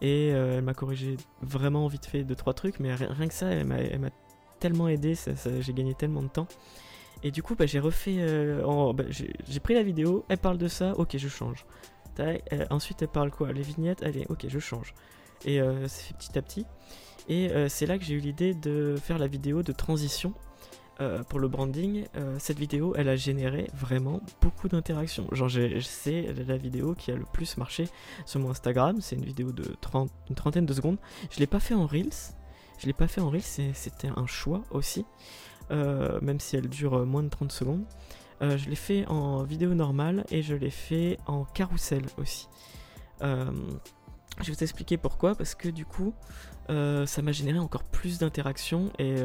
Et 0.00 0.32
euh, 0.32 0.58
elle 0.58 0.64
m'a 0.64 0.74
corrigé 0.74 1.16
vraiment 1.40 1.86
vite 1.86 2.06
fait 2.06 2.24
de 2.24 2.34
trois 2.34 2.52
trucs, 2.52 2.80
mais 2.80 2.94
rien, 2.94 3.26
que 3.26 3.34
ça, 3.34 3.46
elle 3.46 3.66
m'a 3.66 4.10
tellement 4.60 4.88
aidé, 4.88 5.14
j'ai 5.60 5.72
gagné 5.72 5.94
tellement 5.94 6.22
de 6.22 6.28
temps. 6.28 6.48
Et 7.22 7.30
du 7.30 7.42
coup, 7.42 7.54
bah, 7.54 7.66
j'ai 7.66 7.78
refait. 7.78 8.16
Euh, 8.18 8.92
bah, 8.92 9.04
j'ai 9.08 9.60
pris 9.60 9.74
la 9.74 9.82
vidéo, 9.82 10.24
elle 10.28 10.38
parle 10.38 10.58
de 10.58 10.68
ça, 10.68 10.92
ok, 10.98 11.16
je 11.16 11.28
change. 11.28 11.64
ensuite, 12.70 13.02
elle 13.02 13.08
parle 13.08 13.30
quoi? 13.30 13.52
Les 13.52 13.62
vignettes, 13.62 14.02
allez, 14.02 14.26
ok, 14.28 14.46
je 14.48 14.58
change. 14.58 14.94
Et 15.46 15.60
c'est 15.86 16.16
petit 16.16 16.38
à 16.38 16.42
petit. 16.42 16.66
Et 17.28 17.50
c'est 17.68 17.86
là 17.86 17.98
que 17.98 18.04
j'ai 18.04 18.14
eu 18.14 18.20
l'idée 18.20 18.54
de 18.54 18.96
faire 19.02 19.18
la 19.18 19.26
vidéo 19.26 19.62
de 19.62 19.72
transition 19.72 20.34
euh, 21.00 21.24
pour 21.24 21.40
le 21.40 21.48
branding, 21.48 22.04
euh, 22.16 22.36
cette 22.38 22.58
vidéo, 22.58 22.94
elle 22.96 23.08
a 23.08 23.16
généré 23.16 23.68
vraiment 23.74 24.20
beaucoup 24.40 24.68
d'interactions. 24.68 25.26
Genre, 25.32 25.50
c'est 25.82 26.32
la 26.46 26.56
vidéo 26.56 26.94
qui 26.94 27.10
a 27.10 27.16
le 27.16 27.24
plus 27.32 27.56
marché 27.56 27.88
sur 28.26 28.40
mon 28.40 28.50
Instagram. 28.50 29.00
C'est 29.00 29.16
une 29.16 29.24
vidéo 29.24 29.50
de 29.50 29.64
30, 29.80 30.10
une 30.28 30.36
trentaine 30.36 30.66
de 30.66 30.72
secondes. 30.72 30.98
Je 31.30 31.40
l'ai 31.40 31.46
pas 31.46 31.60
fait 31.60 31.74
en 31.74 31.86
Reels. 31.86 32.34
Je 32.78 32.86
l'ai 32.86 32.92
pas 32.92 33.08
fait 33.08 33.20
en 33.20 33.30
Reels, 33.30 33.42
c'était 33.72 34.10
un 34.14 34.26
choix 34.26 34.62
aussi. 34.70 35.04
Euh, 35.70 36.20
même 36.20 36.40
si 36.40 36.56
elle 36.56 36.68
dure 36.68 37.06
moins 37.06 37.22
de 37.22 37.28
30 37.28 37.50
secondes. 37.50 37.84
je 38.40 38.68
l'ai 38.68 38.76
fait 38.76 39.06
en 39.06 39.42
vidéo 39.42 39.74
normale 39.74 40.24
et 40.30 40.42
je 40.42 40.54
l'ai 40.54 40.70
fait 40.70 41.18
en 41.26 41.44
carrousel 41.44 42.02
aussi. 42.18 42.48
Je 44.40 44.46
vais 44.46 44.52
vous 44.52 44.62
expliquer 44.62 44.96
pourquoi. 44.96 45.34
Parce 45.34 45.54
que 45.54 45.68
du 45.68 45.84
coup, 45.84 46.14
ça 46.68 47.22
m'a 47.22 47.32
généré 47.32 47.58
encore 47.58 47.84
plus 47.84 48.18
d'interactions 48.18 48.90
et 48.98 49.16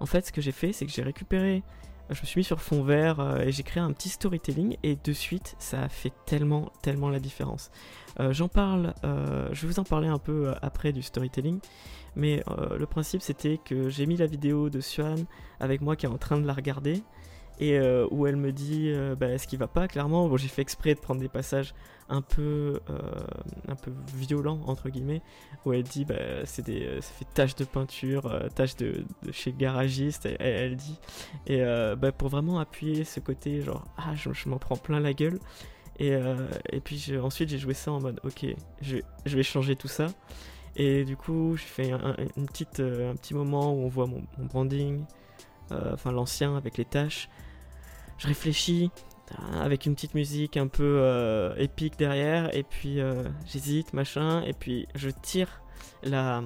en 0.00 0.06
fait, 0.06 0.26
ce 0.26 0.32
que 0.32 0.40
j'ai 0.40 0.52
fait, 0.52 0.72
c'est 0.72 0.86
que 0.86 0.92
j'ai 0.92 1.02
récupéré, 1.02 1.62
je 2.10 2.20
me 2.20 2.26
suis 2.26 2.40
mis 2.40 2.44
sur 2.44 2.60
fond 2.60 2.82
vert 2.82 3.20
euh, 3.20 3.38
et 3.38 3.52
j'ai 3.52 3.62
créé 3.62 3.82
un 3.82 3.92
petit 3.92 4.10
storytelling 4.10 4.76
et 4.82 4.96
de 5.02 5.12
suite, 5.12 5.56
ça 5.58 5.82
a 5.82 5.88
fait 5.88 6.12
tellement, 6.26 6.70
tellement 6.82 7.08
la 7.08 7.20
différence. 7.20 7.70
Euh, 8.20 8.32
j'en 8.32 8.48
parle, 8.48 8.94
euh, 9.04 9.48
je 9.52 9.62
vais 9.62 9.72
vous 9.72 9.80
en 9.80 9.84
parler 9.84 10.08
un 10.08 10.18
peu 10.18 10.52
après 10.60 10.92
du 10.92 11.02
storytelling, 11.02 11.60
mais 12.16 12.44
le 12.78 12.86
principe 12.86 13.22
c'était 13.22 13.58
que 13.58 13.88
j'ai 13.88 14.06
mis 14.06 14.16
la 14.16 14.26
vidéo 14.26 14.70
de 14.70 14.80
Swan 14.80 15.24
avec 15.58 15.80
moi 15.80 15.96
qui 15.96 16.06
est 16.06 16.08
en 16.08 16.18
train 16.18 16.38
de 16.38 16.46
la 16.46 16.52
regarder 16.52 17.02
et 17.60 17.78
où 18.10 18.26
elle 18.26 18.36
me 18.36 18.52
dit 18.52 18.92
bah, 19.18 19.38
ce 19.38 19.46
qui 19.46 19.56
va 19.56 19.68
pas 19.68 19.88
clairement. 19.88 20.28
Bon, 20.28 20.36
j'ai 20.36 20.48
fait 20.48 20.62
exprès 20.62 20.94
de 20.94 21.00
prendre 21.00 21.20
des 21.20 21.28
passages 21.28 21.74
un 22.08 22.22
peu, 22.22 22.80
euh, 22.90 23.00
un 23.68 23.76
peu 23.76 23.92
violent 24.14 24.60
entre 24.66 24.88
guillemets, 24.88 25.22
où 25.64 25.72
elle 25.72 25.82
dit 25.82 26.04
bah, 26.04 26.44
c'est 26.44 26.64
des, 26.64 26.84
euh, 26.84 27.00
ça 27.00 27.12
fait 27.12 27.26
tache 27.32 27.54
de 27.54 27.64
peinture, 27.64 28.26
euh, 28.26 28.48
tache 28.48 28.76
de, 28.76 29.04
chez 29.30 29.52
garagiste, 29.52 30.28
elle, 30.38 30.76
dit, 30.76 30.98
et 31.46 31.62
bah, 31.96 32.12
pour 32.12 32.28
vraiment 32.28 32.58
appuyer 32.58 33.04
ce 33.04 33.20
côté 33.20 33.62
genre 33.62 33.84
ah 33.96 34.14
je, 34.14 34.48
m'en 34.48 34.58
prends 34.58 34.76
plein 34.76 35.00
la 35.00 35.12
gueule, 35.12 35.38
et, 35.98 36.16
puis 36.82 37.16
ensuite 37.18 37.48
j'ai 37.48 37.58
joué 37.58 37.74
ça 37.74 37.92
en 37.92 38.00
mode 38.00 38.20
ok 38.24 38.46
je, 38.82 38.98
je, 39.24 39.36
vais 39.36 39.42
changer 39.42 39.76
tout 39.76 39.88
ça, 39.88 40.08
et 40.76 41.04
du 41.04 41.16
coup 41.16 41.56
j'ai 41.56 41.66
fait 41.66 41.92
un, 41.92 42.16
une 42.36 42.44
un 42.44 43.14
petit 43.14 43.34
moment 43.34 43.72
où 43.72 43.84
on 43.84 43.88
voit 43.88 44.06
mon 44.06 44.22
branding, 44.38 45.04
enfin 45.70 46.12
l'ancien 46.12 46.56
avec 46.56 46.76
les 46.78 46.84
tâches, 46.84 47.28
je 48.18 48.26
réfléchis, 48.28 48.90
avec 49.60 49.86
une 49.86 49.94
petite 49.94 50.14
musique 50.14 50.56
un 50.56 50.66
peu 50.66 50.98
euh, 51.00 51.54
épique 51.56 51.98
derrière, 51.98 52.54
et 52.54 52.62
puis 52.62 53.00
euh, 53.00 53.24
j'hésite, 53.46 53.92
machin, 53.92 54.42
et 54.42 54.52
puis 54.52 54.86
je 54.94 55.10
tire 55.10 55.62
la, 56.02 56.42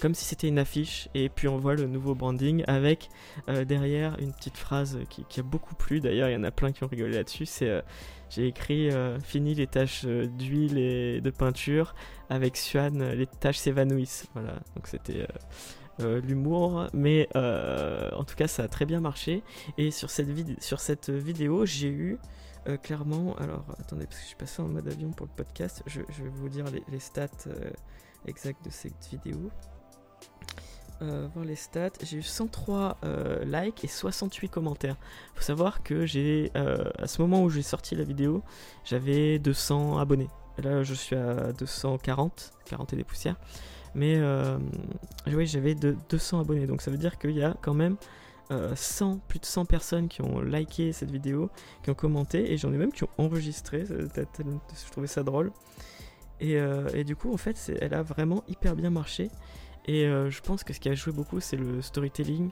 comme 0.00 0.14
si 0.14 0.24
c'était 0.24 0.48
une 0.48 0.58
affiche, 0.58 1.08
et 1.14 1.28
puis 1.28 1.48
on 1.48 1.56
voit 1.56 1.74
le 1.74 1.86
nouveau 1.86 2.14
branding 2.14 2.62
avec 2.66 3.08
euh, 3.48 3.64
derrière 3.64 4.18
une 4.20 4.32
petite 4.32 4.58
phrase 4.58 4.98
qui, 5.08 5.40
a 5.40 5.42
beaucoup 5.42 5.74
plu. 5.74 6.00
D'ailleurs, 6.00 6.28
il 6.28 6.32
y 6.32 6.36
en 6.36 6.44
a 6.44 6.50
plein 6.50 6.72
qui 6.72 6.84
ont 6.84 6.88
rigolé 6.88 7.14
là-dessus. 7.16 7.46
C'est 7.46 7.82
j'ai 8.28 8.46
écrit 8.46 8.90
fini 9.24 9.54
les 9.54 9.66
taches 9.66 10.04
d'huile 10.04 10.78
et 10.78 11.20
de 11.20 11.30
peinture 11.30 11.96
avec 12.28 12.56
Swan, 12.56 13.12
les 13.12 13.26
taches 13.26 13.58
s'évanouissent. 13.58 14.28
Voilà, 14.34 14.52
donc 14.76 14.86
c'était 14.86 15.26
euh, 16.00 16.20
l'humour, 16.20 16.86
mais 16.92 17.28
euh, 17.36 18.10
en 18.12 18.24
tout 18.24 18.34
cas 18.34 18.48
ça 18.48 18.64
a 18.64 18.68
très 18.68 18.86
bien 18.86 19.00
marché. 19.00 19.42
Et 19.78 19.90
sur 19.90 20.10
cette, 20.10 20.28
sur 20.62 20.80
cette 20.80 21.10
vidéo, 21.10 21.66
j'ai 21.66 21.88
eu 21.88 22.18
euh, 22.68 22.76
clairement, 22.76 23.34
alors 23.36 23.64
attendez, 23.78 24.06
parce 24.06 24.16
que 24.16 24.22
je 24.22 24.28
suis 24.28 24.36
passé 24.36 24.62
en 24.62 24.68
mode 24.68 24.86
avion 24.88 25.10
pour 25.10 25.26
le 25.26 25.32
podcast, 25.32 25.82
je, 25.86 26.00
vais 26.00 26.28
vous 26.32 26.48
dire 26.48 26.66
les, 26.90 27.00
stats 27.00 27.28
exacts 28.26 28.64
de 28.64 28.70
cette 28.70 29.08
vidéo. 29.10 29.50
voir 31.00 31.44
les 31.44 31.56
stats, 31.56 31.90
j'ai 32.02 32.18
eu 32.18 32.22
103 32.22 32.98
likes 33.44 33.84
et 33.84 33.88
68 33.88 34.48
commentaires. 34.48 34.96
Faut 35.34 35.42
savoir 35.42 35.82
que 35.82 36.06
j'ai, 36.06 36.50
à 36.54 37.06
ce 37.06 37.22
moment 37.22 37.42
où 37.42 37.50
j'ai 37.50 37.62
sorti 37.62 37.94
la 37.94 38.04
vidéo, 38.04 38.42
j'avais 38.84 39.38
200 39.38 39.98
abonnés. 39.98 40.28
Là, 40.58 40.82
je 40.82 40.92
suis 40.92 41.16
à 41.16 41.52
240, 41.52 42.52
40 42.66 42.92
et 42.92 42.96
des 42.96 43.04
poussières. 43.04 43.36
Mais 43.94 44.16
euh, 44.16 44.58
oui, 45.26 45.46
j'avais 45.46 45.74
de 45.74 45.96
200 46.08 46.40
abonnés, 46.40 46.66
donc 46.66 46.82
ça 46.82 46.90
veut 46.90 46.98
dire 46.98 47.18
qu'il 47.18 47.32
y 47.32 47.42
a 47.42 47.56
quand 47.60 47.74
même 47.74 47.96
100, 48.74 49.18
plus 49.28 49.38
de 49.38 49.44
100 49.44 49.64
personnes 49.64 50.08
qui 50.08 50.22
ont 50.22 50.40
liké 50.40 50.92
cette 50.92 51.10
vidéo, 51.10 51.50
qui 51.84 51.90
ont 51.90 51.94
commenté, 51.94 52.52
et 52.52 52.56
j'en 52.56 52.72
ai 52.72 52.78
même 52.78 52.92
qui 52.92 53.04
ont 53.04 53.10
enregistré, 53.16 53.84
je 53.86 54.90
trouvais 54.90 55.06
ça 55.06 55.22
drôle. 55.22 55.52
Et, 56.40 57.04
du 57.04 57.14
coup, 57.14 57.32
en 57.32 57.36
fait, 57.36 57.72
elle 57.80 57.94
a 57.94 58.02
vraiment 58.02 58.42
hyper 58.48 58.74
bien 58.74 58.90
marché. 58.90 59.30
Et 59.86 60.02
je 60.04 60.40
pense 60.40 60.64
que 60.64 60.72
ce 60.72 60.80
qui 60.80 60.88
a 60.88 60.94
joué 60.94 61.12
beaucoup, 61.12 61.38
c'est 61.38 61.56
le 61.56 61.80
storytelling, 61.80 62.50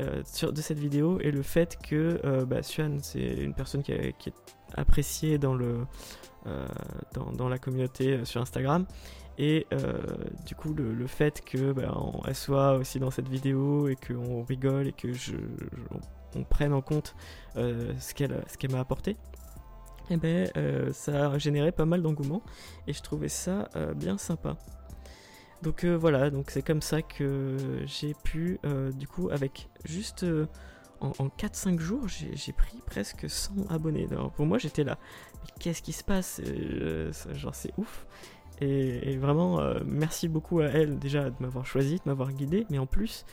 euh, 0.00 0.22
de 0.52 0.60
cette 0.62 0.78
vidéo 0.78 1.18
et 1.20 1.30
le 1.30 1.42
fait 1.42 1.76
que 1.82 2.20
euh, 2.24 2.46
bah, 2.46 2.62
Suan, 2.62 2.98
c'est 3.02 3.20
une 3.20 3.54
personne 3.54 3.82
qui, 3.82 3.92
est 3.92 4.14
appréciée 4.74 5.36
dans, 5.36 5.54
le, 5.54 5.80
euh, 6.46 6.66
dans, 7.12 7.48
la 7.48 7.58
communauté 7.58 8.24
sur 8.24 8.40
Instagram. 8.40 8.86
Et 9.42 9.66
du 10.44 10.54
coup, 10.54 10.74
le, 10.74 11.06
fait 11.06 11.42
que 11.42 11.72
bah, 11.72 11.94
soit 12.34 12.74
aussi 12.74 12.98
dans 12.98 13.10
cette 13.10 13.28
vidéo 13.28 13.88
et 13.88 13.96
qu'on 13.96 14.42
rigole 14.42 14.88
et 14.88 14.92
que 14.92 15.14
je, 15.14 15.34
on, 16.36 16.44
prenne 16.44 16.74
en 16.74 16.82
compte 16.82 17.14
ce 17.54 18.14
qu'elle 18.14 18.44
ce 18.48 18.58
qu'elle 18.58 18.72
m'a 18.72 18.80
apporté, 18.80 19.16
eh 20.10 20.18
ben, 20.18 20.46
ça 20.92 21.30
a 21.30 21.38
généré 21.38 21.72
pas 21.72 21.86
mal 21.86 22.02
d'engouement 22.02 22.42
et 22.86 22.92
je 22.92 23.00
trouvais 23.00 23.30
ça 23.30 23.70
bien 23.96 24.18
sympa. 24.18 24.58
Donc 25.62 25.84
euh, 25.84 25.96
voilà, 25.96 26.30
donc 26.30 26.50
c'est 26.50 26.62
comme 26.62 26.80
ça 26.80 27.02
que 27.02 27.56
j'ai 27.84 28.14
pu, 28.24 28.58
euh, 28.64 28.90
du 28.92 29.06
coup, 29.06 29.28
avec 29.30 29.68
juste 29.84 30.22
euh, 30.22 30.46
en, 31.00 31.10
4-5 31.10 31.78
jours, 31.78 32.08
j'ai 32.08 32.52
pris 32.52 32.80
presque 32.86 33.28
100 33.28 33.70
abonnés. 33.70 34.06
Alors 34.10 34.30
pour 34.32 34.46
moi, 34.46 34.58
j'étais 34.58 34.84
là, 34.84 34.98
qu'est-ce 35.58 35.82
qui 35.82 35.92
se 35.92 36.04
passe? 36.04 36.40
Genre, 37.32 37.54
c'est 37.54 37.72
ouf. 37.76 38.06
Et, 38.60 39.16
vraiment, 39.16 39.58
merci 39.86 40.28
beaucoup 40.28 40.60
à 40.60 40.66
elle 40.66 40.98
déjà 40.98 41.30
de 41.30 41.36
m'avoir 41.40 41.64
choisi, 41.64 41.96
de 41.96 42.02
m'avoir 42.06 42.32
guidé, 42.32 42.66
mais 42.68 42.78
en 42.78 42.86
plus, 42.86 43.24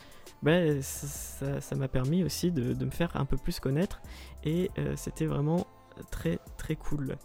bah, 0.42 0.80
ça 0.80 1.76
m'a 1.76 1.88
permis 1.88 2.24
aussi 2.24 2.50
de, 2.50 2.84
me 2.84 2.90
faire 2.90 3.14
un 3.14 3.24
peu 3.24 3.36
plus 3.36 3.60
connaître. 3.60 4.00
Et 4.44 4.70
c'était 4.96 5.26
vraiment 5.26 5.66
très 6.10 6.38
très 6.56 6.76
cool. 6.76 7.16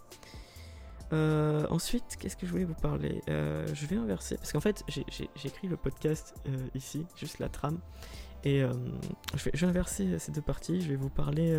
Euh, 1.12 1.66
ensuite, 1.70 2.16
qu'est-ce 2.18 2.36
que 2.36 2.46
je 2.46 2.50
voulais 2.50 2.64
vous 2.64 2.74
parler? 2.74 3.20
Euh, 3.28 3.66
Je 3.72 3.86
vais 3.86 3.96
inverser, 3.96 4.36
parce 4.36 4.52
qu'en 4.52 4.60
fait, 4.60 4.82
j'ai 4.88 5.26
écrit 5.44 5.68
le 5.68 5.76
podcast 5.76 6.34
euh, 6.48 6.56
ici, 6.74 7.06
juste 7.16 7.38
la 7.38 7.48
trame, 7.48 7.78
et 8.42 8.62
je 9.34 9.50
vais, 9.50 9.66
inverser 9.66 10.18
ces 10.18 10.30
deux 10.30 10.42
parties. 10.42 10.82
Je 10.82 10.88
vais 10.88 10.96
vous 10.96 11.08
parler 11.08 11.56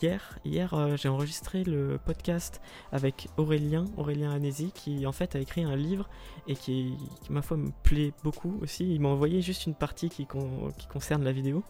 hier. 0.00 0.38
Hier, 0.44 0.96
j'ai 0.96 1.08
enregistré 1.08 1.64
le 1.64 1.98
podcast 2.04 2.60
avec 2.92 3.28
Aurélien, 3.36 3.84
Aurélien 3.96 4.30
Anési, 4.30 4.72
qui 4.74 5.06
en 5.06 5.12
fait 5.12 5.36
a 5.36 5.40
écrit 5.40 5.64
un 5.64 5.76
livre 5.76 6.08
et 6.48 6.54
qui, 6.54 6.94
ma 7.28 7.42
foi, 7.42 7.56
me 7.56 7.70
plaît 7.82 8.12
beaucoup 8.22 8.58
aussi. 8.62 8.92
Il 8.94 9.00
m'a 9.00 9.08
envoyé 9.08 9.42
juste 9.42 9.66
une 9.66 9.74
partie 9.74 10.08
qui, 10.08 10.26
concerne 10.26 11.24
la 11.24 11.32
vidéo, 11.32 11.62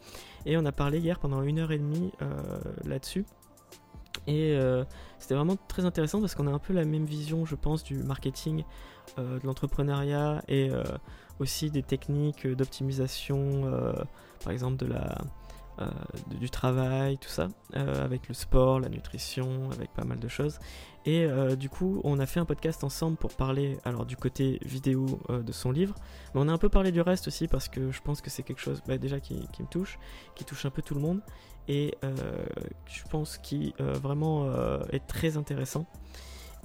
et 0.47 0.57
on 0.57 0.65
a 0.65 0.73
parlé 0.73 0.99
hier 0.99 1.19
pendant 1.19 1.43
une 1.43 1.59
heure 1.59 1.73
et 1.73 1.79
demie 1.79 2.13
là-dessus. 2.85 3.25
Et 4.27 4.55
euh, 4.57 4.85
c'était 5.19 5.35
vraiment 5.35 5.57
très 5.69 5.85
intéressant 5.85 6.21
parce 6.21 6.35
qu'on 6.35 6.47
a 6.47 6.51
un 6.51 6.59
peu 6.59 6.73
la 6.73 6.85
même 6.85 7.05
vision, 7.05 7.45
je 7.45 7.55
pense, 7.55 7.83
du 7.83 7.97
marketing, 7.97 8.65
euh, 9.19 9.39
de 9.39 9.47
l'entrepreneuriat 9.47 10.43
et 10.49 10.71
euh, 10.71 10.83
aussi 11.39 11.71
des 11.71 11.83
techniques 11.83 12.47
d'optimisation, 12.47 13.63
par 14.45 14.53
exemple 14.53 14.77
de 14.77 14.87
la, 14.87 15.19
du 16.39 16.51
travail, 16.51 17.19
tout 17.19 17.29
ça, 17.29 17.49
avec 17.73 18.29
le 18.29 18.35
sport, 18.35 18.81
la 18.81 18.89
nutrition, 18.89 19.71
avec 19.73 19.93
pas 19.93 20.05
mal 20.05 20.19
de 20.19 20.29
choses. 20.29 20.59
Et 21.07 21.27
du 21.57 21.69
coup, 21.69 22.01
on 22.05 22.19
a 22.19 22.27
fait 22.27 22.41
un 22.41 22.45
podcast 22.45 22.85
ensemble 22.85 23.17
pour 23.17 23.33
parler 23.35 23.79
alors 23.85 24.05
du 24.05 24.17
côté 24.17 24.59
vidéo 24.65 25.21
de 25.29 25.53
son 25.53 25.71
livre, 25.71 25.95
mais 26.35 26.41
on 26.43 26.49
a 26.49 26.53
un 26.53 26.59
peu 26.59 26.69
parlé 26.69 26.93
du 26.93 27.01
reste 27.01 27.29
aussi 27.29 27.49
parce 27.49 27.69
que 27.69 27.91
je 27.91 28.01
pense 28.03 28.21
que 28.21 28.31
c'est 28.31 28.43
quelque 28.43 28.61
chose 28.61 28.83
bah, 28.87 28.99
déjà 28.99 29.21
qui, 29.21 29.47
qui, 29.53 29.63
me 29.63 29.69
touche, 29.69 29.99
qui 30.35 30.45
touche 30.45 30.67
un 30.67 30.71
peu 30.71 30.83
tout 30.83 30.95
le 30.95 31.01
monde 31.01 31.21
et 31.71 31.95
euh, 32.05 32.15
je 32.87 33.05
pense 33.05 33.41
euh, 33.53 33.93
vraiment 33.93 34.47
euh, 34.47 34.81
est 34.91 35.07
très 35.07 35.37
intéressant. 35.37 35.87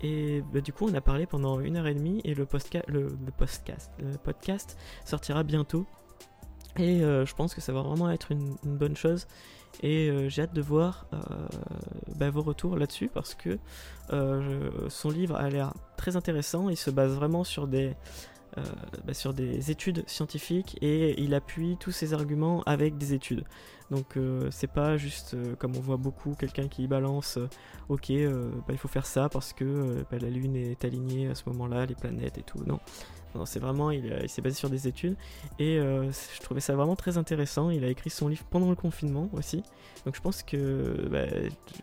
Et 0.02 0.44
bah, 0.52 0.62
du 0.62 0.74
coup, 0.74 0.88
on 0.90 0.94
a 0.94 1.02
parlé 1.02 1.26
pendant 1.28 1.60
une 1.60 1.78
heure 1.78 1.88
et 1.88 1.94
demie 1.94 2.22
et 2.24 2.34
le, 2.34 2.48
le, 2.88 3.08
le 3.18 4.18
podcast 4.18 4.78
sortira 5.06 5.44
bientôt. 5.44 5.86
Et 6.78 7.00
je 7.00 7.34
pense 7.36 7.56
que 7.56 7.62
ça 7.62 7.72
va 7.74 7.82
vraiment 7.82 8.12
être 8.12 8.32
une, 8.32 8.56
bonne 8.64 8.96
chose. 8.96 9.28
Et 9.82 10.12
j'ai 10.30 10.44
hâte 10.44 10.54
de 10.54 10.62
voir 10.62 11.06
bah, 12.16 12.30
vos 12.30 12.42
retours 12.42 12.78
là-dessus 12.78 13.10
parce 13.14 13.34
que 13.36 13.58
son 14.90 15.10
livre 15.10 15.36
a 15.36 15.50
l'air 15.50 15.74
très 15.98 16.16
intéressant. 16.16 16.70
Il 16.70 16.78
se 16.78 16.90
base 16.90 17.14
vraiment 17.14 17.44
sur 17.44 17.68
des, 17.68 17.96
bah, 19.06 19.14
sur 19.14 19.34
des 19.34 19.70
études 19.72 20.04
scientifiques 20.08 20.78
et 20.82 21.22
il 21.22 21.34
appuie 21.34 21.78
tous 21.80 21.92
ses 21.92 22.14
arguments 22.14 22.64
avec 22.66 22.98
des 22.98 23.14
études. 23.14 23.44
Donc 23.92 24.18
euh, 24.18 24.50
c'est 24.50 24.72
pas 24.72 24.98
juste 24.98 25.36
euh, 25.36 25.56
comme 25.56 25.76
on 25.76 25.80
voit 25.80 25.98
beaucoup 25.98 26.34
quelqu'un 26.34 26.68
qui 26.68 26.88
balance 26.88 27.38
euh, 27.38 27.48
ok 27.90 28.12
bah, 28.68 28.74
il 28.74 28.78
faut 28.78 28.88
faire 28.88 29.06
ça 29.06 29.30
parce 29.30 29.54
que 29.54 30.04
bah, 30.10 30.18
la 30.20 30.30
lune 30.30 30.56
est 30.56 30.84
alignée 30.86 31.28
à 31.28 31.36
ce 31.36 31.44
moment-là, 31.50 31.86
les 31.86 31.96
planètes 31.96 32.38
et 32.38 32.44
tout. 32.44 32.64
Non. 32.66 32.80
C'est 33.46 33.60
vraiment, 33.60 33.92
il, 33.92 34.30
s'est 34.30 34.42
basé 34.42 34.56
sur 34.56 34.70
des 34.70 34.88
études 34.88 35.16
et 35.60 35.78
je 35.78 36.42
trouvais 36.42 36.62
ça 36.62 36.76
vraiment 36.76 36.96
très 36.96 37.18
intéressant. 37.18 37.70
Il 37.70 37.84
a 37.84 37.90
écrit 37.90 38.10
son 38.10 38.28
livre 38.28 38.46
pendant 38.50 38.70
le 38.70 38.76
confinement 38.76 39.30
aussi. 39.34 39.64
Donc 40.06 40.16
je 40.16 40.22
pense 40.22 40.44
que 40.44 41.08
bah, 41.12 41.26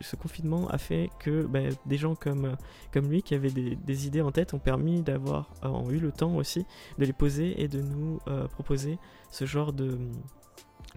ce 0.00 0.16
confinement 0.16 0.68
a 0.68 0.78
fait 0.78 1.10
que 1.18 1.48
des 1.86 1.96
gens 1.98 2.14
comme, 2.14 2.56
comme 2.92 3.10
lui 3.10 3.22
qui 3.22 3.34
avaient 3.34 3.50
des, 3.50 4.06
idées 4.06 4.22
en 4.22 4.32
tête 4.32 4.54
ont 4.54 4.58
permis 4.58 5.02
d'avoir, 5.02 5.50
ont 5.62 5.90
eu 5.90 5.98
le 5.98 6.12
temps 6.12 6.36
aussi 6.36 6.64
de 6.98 7.04
les 7.04 7.12
poser 7.12 7.60
et 7.62 7.68
de 7.68 7.80
nous 7.80 8.20
proposer 8.54 8.98
ce 9.30 9.44
genre 9.44 9.72
de, 9.72 9.98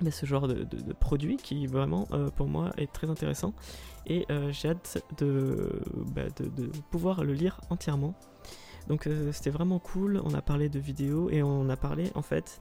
mais 0.02 0.12
ce 0.12 0.26
genre 0.26 0.48
de, 0.48 0.66
produit 1.00 1.38
qui 1.38 1.68
vraiment 1.68 2.08
euh, 2.12 2.30
pour 2.30 2.48
moi 2.48 2.72
est 2.78 2.92
très 2.92 3.10
intéressant 3.10 3.54
et 4.08 4.26
euh, 4.30 4.52
j'ai 4.52 4.70
hâte 4.70 5.04
bah, 6.14 6.24
de, 6.38 6.46
de, 6.50 6.70
pouvoir 6.92 7.24
le 7.24 7.34
lire 7.34 7.60
entièrement. 7.70 8.14
Donc 8.88 9.08
euh, 9.08 9.32
c'était 9.32 9.50
vraiment 9.50 9.80
cool, 9.80 10.22
on 10.24 10.34
a 10.34 10.42
parlé 10.42 10.70
de 10.70 10.80
vidéos 10.80 11.30
et 11.30 11.44
on 11.44 11.70
a 11.70 11.78
parlé 11.78 12.12
en 12.16 12.22
fait 12.22 12.60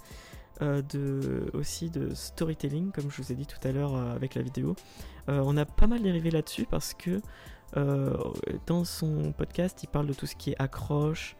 de, 0.60 1.50
aussi 1.52 1.90
de 1.90 2.14
storytelling 2.14 2.92
comme 2.92 3.10
je 3.10 3.20
vous 3.20 3.32
ai 3.32 3.34
dit 3.34 3.44
tout 3.44 3.58
à 3.66 3.72
l'heure 3.72 3.96
avec 3.96 4.36
la 4.36 4.42
vidéo. 4.42 4.76
on 5.26 5.56
a 5.56 5.64
pas 5.64 5.88
mal 5.88 6.00
dérivé 6.00 6.30
là-dessus 6.30 6.64
parce 6.70 6.94
que 6.94 7.20
dans 7.74 8.84
son 8.84 9.32
podcast 9.32 9.82
il 9.82 9.88
parle 9.88 10.06
de 10.06 10.12
tout 10.12 10.26
ce 10.26 10.36
qui 10.36 10.52
est 10.52 10.56
accroche, 10.60 11.34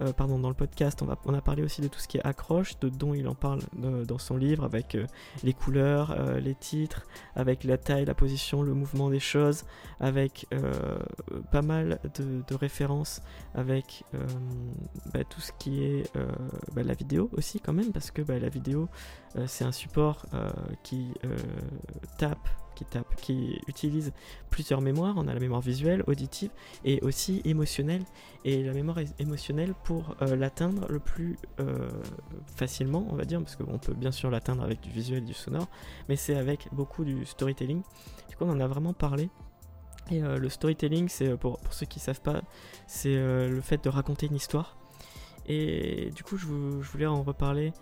euh, 0.00 0.12
pardon, 0.12 0.38
dans 0.38 0.48
le 0.48 0.54
podcast, 0.54 1.02
on, 1.02 1.06
va, 1.06 1.18
a 1.36 1.40
parlé 1.40 1.62
aussi 1.62 1.80
de 1.80 1.88
tout 1.88 1.98
ce 1.98 2.08
qui 2.08 2.16
est 2.16 2.26
accroche, 2.26 2.78
de 2.80 2.88
dont 2.88 3.14
il 3.14 3.28
en 3.28 3.34
parle 3.34 3.60
dans 3.74 4.18
son 4.18 4.36
livre, 4.36 4.64
avec 4.64 4.94
euh, 4.94 5.06
les 5.42 5.52
couleurs, 5.52 6.12
euh, 6.12 6.40
les 6.40 6.54
titres, 6.54 7.06
avec 7.36 7.64
la 7.64 7.76
taille, 7.76 8.04
la 8.04 8.14
position, 8.14 8.62
le 8.62 8.72
mouvement 8.72 9.10
des 9.10 9.20
choses, 9.20 9.64
avec 10.00 10.46
pas 11.50 11.62
mal 11.62 12.00
de, 12.18 12.54
références, 12.54 13.22
avec 13.54 14.04
bah, 15.12 15.24
tout 15.24 15.40
ce 15.40 15.52
qui 15.58 15.84
est 15.84 16.10
bah, 16.74 16.82
la 16.82 16.94
vidéo 16.94 17.30
aussi 17.36 17.60
quand 17.60 17.72
même, 17.72 17.92
parce 17.92 18.10
que 18.10 18.22
bah, 18.22 18.38
la 18.38 18.48
vidéo, 18.48 18.88
c'est 19.46 19.64
un 19.64 19.72
support 19.72 20.26
qui 20.82 21.12
tape 22.18 22.48
qui, 22.80 22.84
tape, 22.86 23.14
qui 23.16 23.60
utilise 23.68 24.12
plusieurs 24.48 24.80
mémoires. 24.80 25.14
On 25.18 25.28
a 25.28 25.34
la 25.34 25.40
mémoire 25.40 25.60
visuelle, 25.60 26.02
auditive 26.06 26.50
et 26.84 27.00
aussi 27.02 27.42
émotionnelle. 27.44 28.04
Et 28.44 28.62
la 28.62 28.72
mémoire 28.72 28.98
émotionnelle, 29.18 29.74
pour 29.84 30.16
euh, 30.22 30.34
l'atteindre 30.36 30.86
le 30.88 30.98
plus 30.98 31.36
euh, 31.60 31.90
facilement, 32.56 33.06
on 33.10 33.16
va 33.16 33.24
dire, 33.24 33.40
parce 33.40 33.56
qu'on 33.56 33.78
peut 33.78 33.92
bien 33.92 34.12
sûr 34.12 34.30
l'atteindre 34.30 34.62
avec 34.62 34.80
du 34.80 34.90
visuel, 34.90 35.24
du 35.24 35.34
sonore, 35.34 35.68
mais 36.08 36.16
c'est 36.16 36.36
avec 36.36 36.68
beaucoup 36.72 37.04
du 37.04 37.26
storytelling. 37.26 37.82
Du 38.28 38.36
coup, 38.36 38.44
on 38.44 38.50
en 38.50 38.60
a 38.60 38.66
vraiment 38.66 38.94
parlé. 38.94 39.28
Et 40.10 40.22
euh, 40.22 40.38
le 40.38 40.48
storytelling, 40.48 41.08
c'est 41.08 41.36
pour, 41.36 41.60
ceux 41.70 41.86
qui 41.86 41.98
ne 41.98 42.04
savent 42.04 42.22
pas, 42.22 42.40
c'est 42.86 43.14
le 43.14 43.60
fait 43.60 43.84
de 43.84 43.90
raconter 43.90 44.26
une 44.26 44.36
histoire. 44.36 44.76
Et 45.46 46.10
du 46.14 46.22
coup, 46.22 46.36
je, 46.36 46.46
je 46.46 46.90
voulais 46.90 47.06
en 47.06 47.22
reparler 47.22 47.72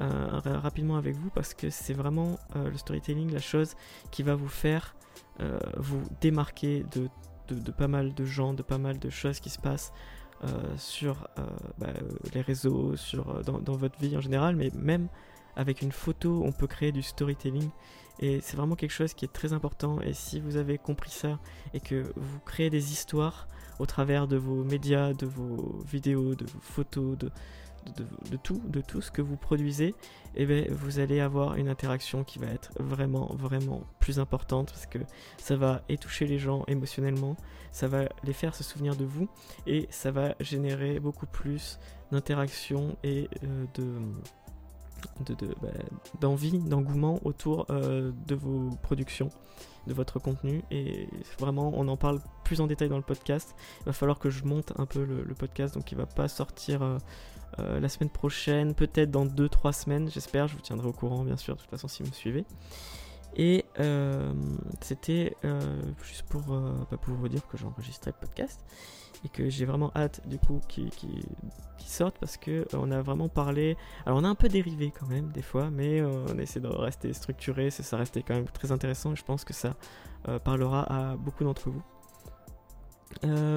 euh, 0.00 0.40
rapidement 0.42 0.96
avec 0.96 1.16
vous 1.16 1.30
parce 1.30 1.54
que 1.54 1.70
c'est 1.70 1.94
vraiment 1.94 2.38
euh, 2.54 2.70
le 2.70 2.76
storytelling, 2.76 3.32
la 3.32 3.40
chose 3.40 3.76
qui 4.10 4.22
va 4.22 4.34
vous 4.34 4.48
faire 4.48 4.94
euh, 5.40 5.58
vous 5.76 6.02
démarquer 6.20 6.84
de, 6.94 7.08
de, 7.54 7.70
pas 7.70 7.88
mal 7.88 8.14
de 8.14 8.24
gens, 8.24 8.52
de 8.52 8.62
pas 8.62 8.78
mal 8.78 8.98
de 8.98 9.10
choses 9.10 9.40
qui 9.40 9.50
se 9.50 9.58
passent 9.58 9.92
sur 10.76 11.26
bah, 11.78 11.94
les 12.34 12.42
réseaux, 12.42 12.94
sur, 12.94 13.42
dans, 13.42 13.58
dans, 13.58 13.74
votre 13.74 13.98
vie 13.98 14.14
en 14.18 14.20
général, 14.20 14.54
mais 14.54 14.70
même 14.74 15.08
avec 15.56 15.80
une 15.80 15.92
photo, 15.92 16.42
on 16.44 16.52
peut 16.52 16.66
créer 16.66 16.92
du 16.92 17.02
storytelling. 17.02 17.70
Et 18.20 18.40
c'est 18.42 18.56
vraiment 18.56 18.76
quelque 18.76 18.92
chose 18.92 19.14
qui 19.14 19.24
est 19.24 19.32
très 19.32 19.54
important. 19.54 20.00
Et 20.02 20.12
si 20.12 20.40
vous 20.40 20.58
avez 20.58 20.76
compris 20.76 21.10
ça 21.10 21.38
et 21.72 21.80
que 21.80 22.12
vous 22.16 22.38
créez 22.44 22.68
des 22.68 22.92
histoires 22.92 23.48
au 23.78 23.86
travers 23.86 24.26
de 24.26 24.36
vos 24.36 24.62
médias, 24.64 25.12
de 25.12 25.26
vos 25.26 25.82
vidéos, 25.90 26.34
de 26.34 26.44
vos 26.44 26.60
photos, 26.60 27.16
de, 27.18 27.30
de, 28.30 28.36
tout, 28.36 28.62
de 28.66 28.80
tout 28.80 29.00
ce 29.00 29.10
que 29.10 29.22
vous 29.22 29.36
produisez, 29.36 29.88
et 29.88 30.42
eh 30.42 30.46
bien, 30.46 30.64
vous 30.70 30.98
allez 30.98 31.20
avoir 31.20 31.56
une 31.56 31.68
interaction 31.68 32.24
qui 32.24 32.38
va 32.38 32.46
être 32.46 32.70
vraiment, 32.78 33.34
vraiment 33.34 33.82
plus 34.00 34.18
importante 34.18 34.70
parce 34.70 34.86
que 34.86 34.98
ça 35.38 35.56
va 35.56 35.82
toucher 36.00 36.26
les 36.26 36.38
gens 36.38 36.64
émotionnellement, 36.68 37.36
ça 37.72 37.88
va 37.88 38.08
les 38.22 38.32
faire 38.32 38.54
se 38.54 38.62
souvenir 38.62 38.96
de 38.96 39.04
vous 39.04 39.28
et 39.66 39.86
ça 39.90 40.10
va 40.10 40.34
générer 40.40 41.00
beaucoup 41.00 41.26
plus 41.26 41.78
d'interaction 42.12 42.96
et 43.02 43.28
euh, 43.44 43.64
de 43.74 43.98
bah, 45.62 45.68
d'envie, 46.20 46.58
d'engouement 46.58 47.20
autour 47.24 47.66
de 47.66 48.34
vos 48.34 48.70
productions, 48.82 49.30
de 49.86 49.94
votre 49.94 50.18
contenu. 50.18 50.62
Et 50.70 51.08
vraiment, 51.38 51.72
on 51.74 51.88
en 51.88 51.96
parle 51.96 52.20
plus 52.44 52.60
en 52.60 52.66
détail 52.66 52.88
dans 52.88 52.96
le 52.96 53.02
podcast. 53.02 53.54
Il 53.80 53.86
va 53.86 53.92
falloir 53.92 54.18
que 54.18 54.30
je 54.30 54.44
monte 54.44 54.72
un 54.76 54.86
peu 54.86 55.04
le, 55.04 55.34
podcast, 55.34 55.74
donc 55.74 55.90
il 55.92 55.98
va 55.98 56.06
pas 56.06 56.28
sortir 56.28 56.98
la 57.58 57.88
semaine 57.88 58.10
prochaine, 58.10 58.74
peut-être 58.74 59.10
dans 59.10 59.26
2-3 59.26 59.72
semaines, 59.72 60.10
j'espère. 60.10 60.48
Je 60.48 60.54
vous 60.54 60.62
tiendrai 60.62 60.88
au 60.88 60.92
courant, 60.92 61.24
bien 61.24 61.36
sûr, 61.36 61.56
de 61.56 61.60
toute 61.60 61.70
façon, 61.70 61.88
si 61.88 62.02
vous 62.02 62.08
me 62.08 62.14
suivez. 62.14 62.44
Et 63.36 63.66
euh, 63.80 64.32
c'était 64.80 65.36
euh, 65.44 65.60
juste 66.02 66.22
pour, 66.22 66.52
euh, 66.52 66.72
bah, 66.90 66.96
pour 66.96 67.14
vous 67.14 67.28
dire 67.28 67.46
que 67.46 67.58
j'ai 67.58 67.66
enregistré 67.66 68.10
le 68.10 68.26
podcast 68.26 68.60
et 69.24 69.28
que 69.28 69.48
j'ai 69.48 69.64
vraiment 69.64 69.90
hâte 69.94 70.26
du 70.26 70.38
coup 70.38 70.60
qu'il 70.68 70.90
sorte 71.78 72.18
parce 72.18 72.36
que 72.36 72.66
on 72.72 72.90
a 72.90 73.00
vraiment 73.02 73.28
parlé. 73.28 73.76
Alors 74.04 74.18
on 74.18 74.24
a 74.24 74.28
un 74.28 74.34
peu 74.34 74.48
dérivé 74.48 74.92
quand 74.98 75.06
même 75.06 75.30
des 75.32 75.42
fois, 75.42 75.70
mais 75.70 76.02
on 76.02 76.38
essaie 76.38 76.60
de 76.60 76.68
rester 76.68 77.12
structuré. 77.12 77.70
Ça 77.70 77.96
restait 77.96 78.22
quand 78.22 78.34
même 78.34 78.48
très 78.48 78.72
intéressant 78.72 79.12
et 79.12 79.16
je 79.16 79.24
pense 79.24 79.44
que 79.44 79.54
ça 79.54 79.76
parlera 80.44 80.82
à 80.82 81.16
beaucoup 81.16 81.44
d'entre 81.44 81.70
vous. 81.70 81.82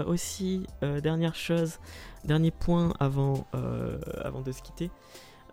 aussi, 0.05 0.67
dernière 0.81 1.33
chose, 1.33 1.79
dernier 2.23 2.51
point 2.51 2.93
avant, 2.99 3.47
avant 4.23 4.41
de 4.41 4.51
se 4.51 4.61
quitter. 4.61 4.91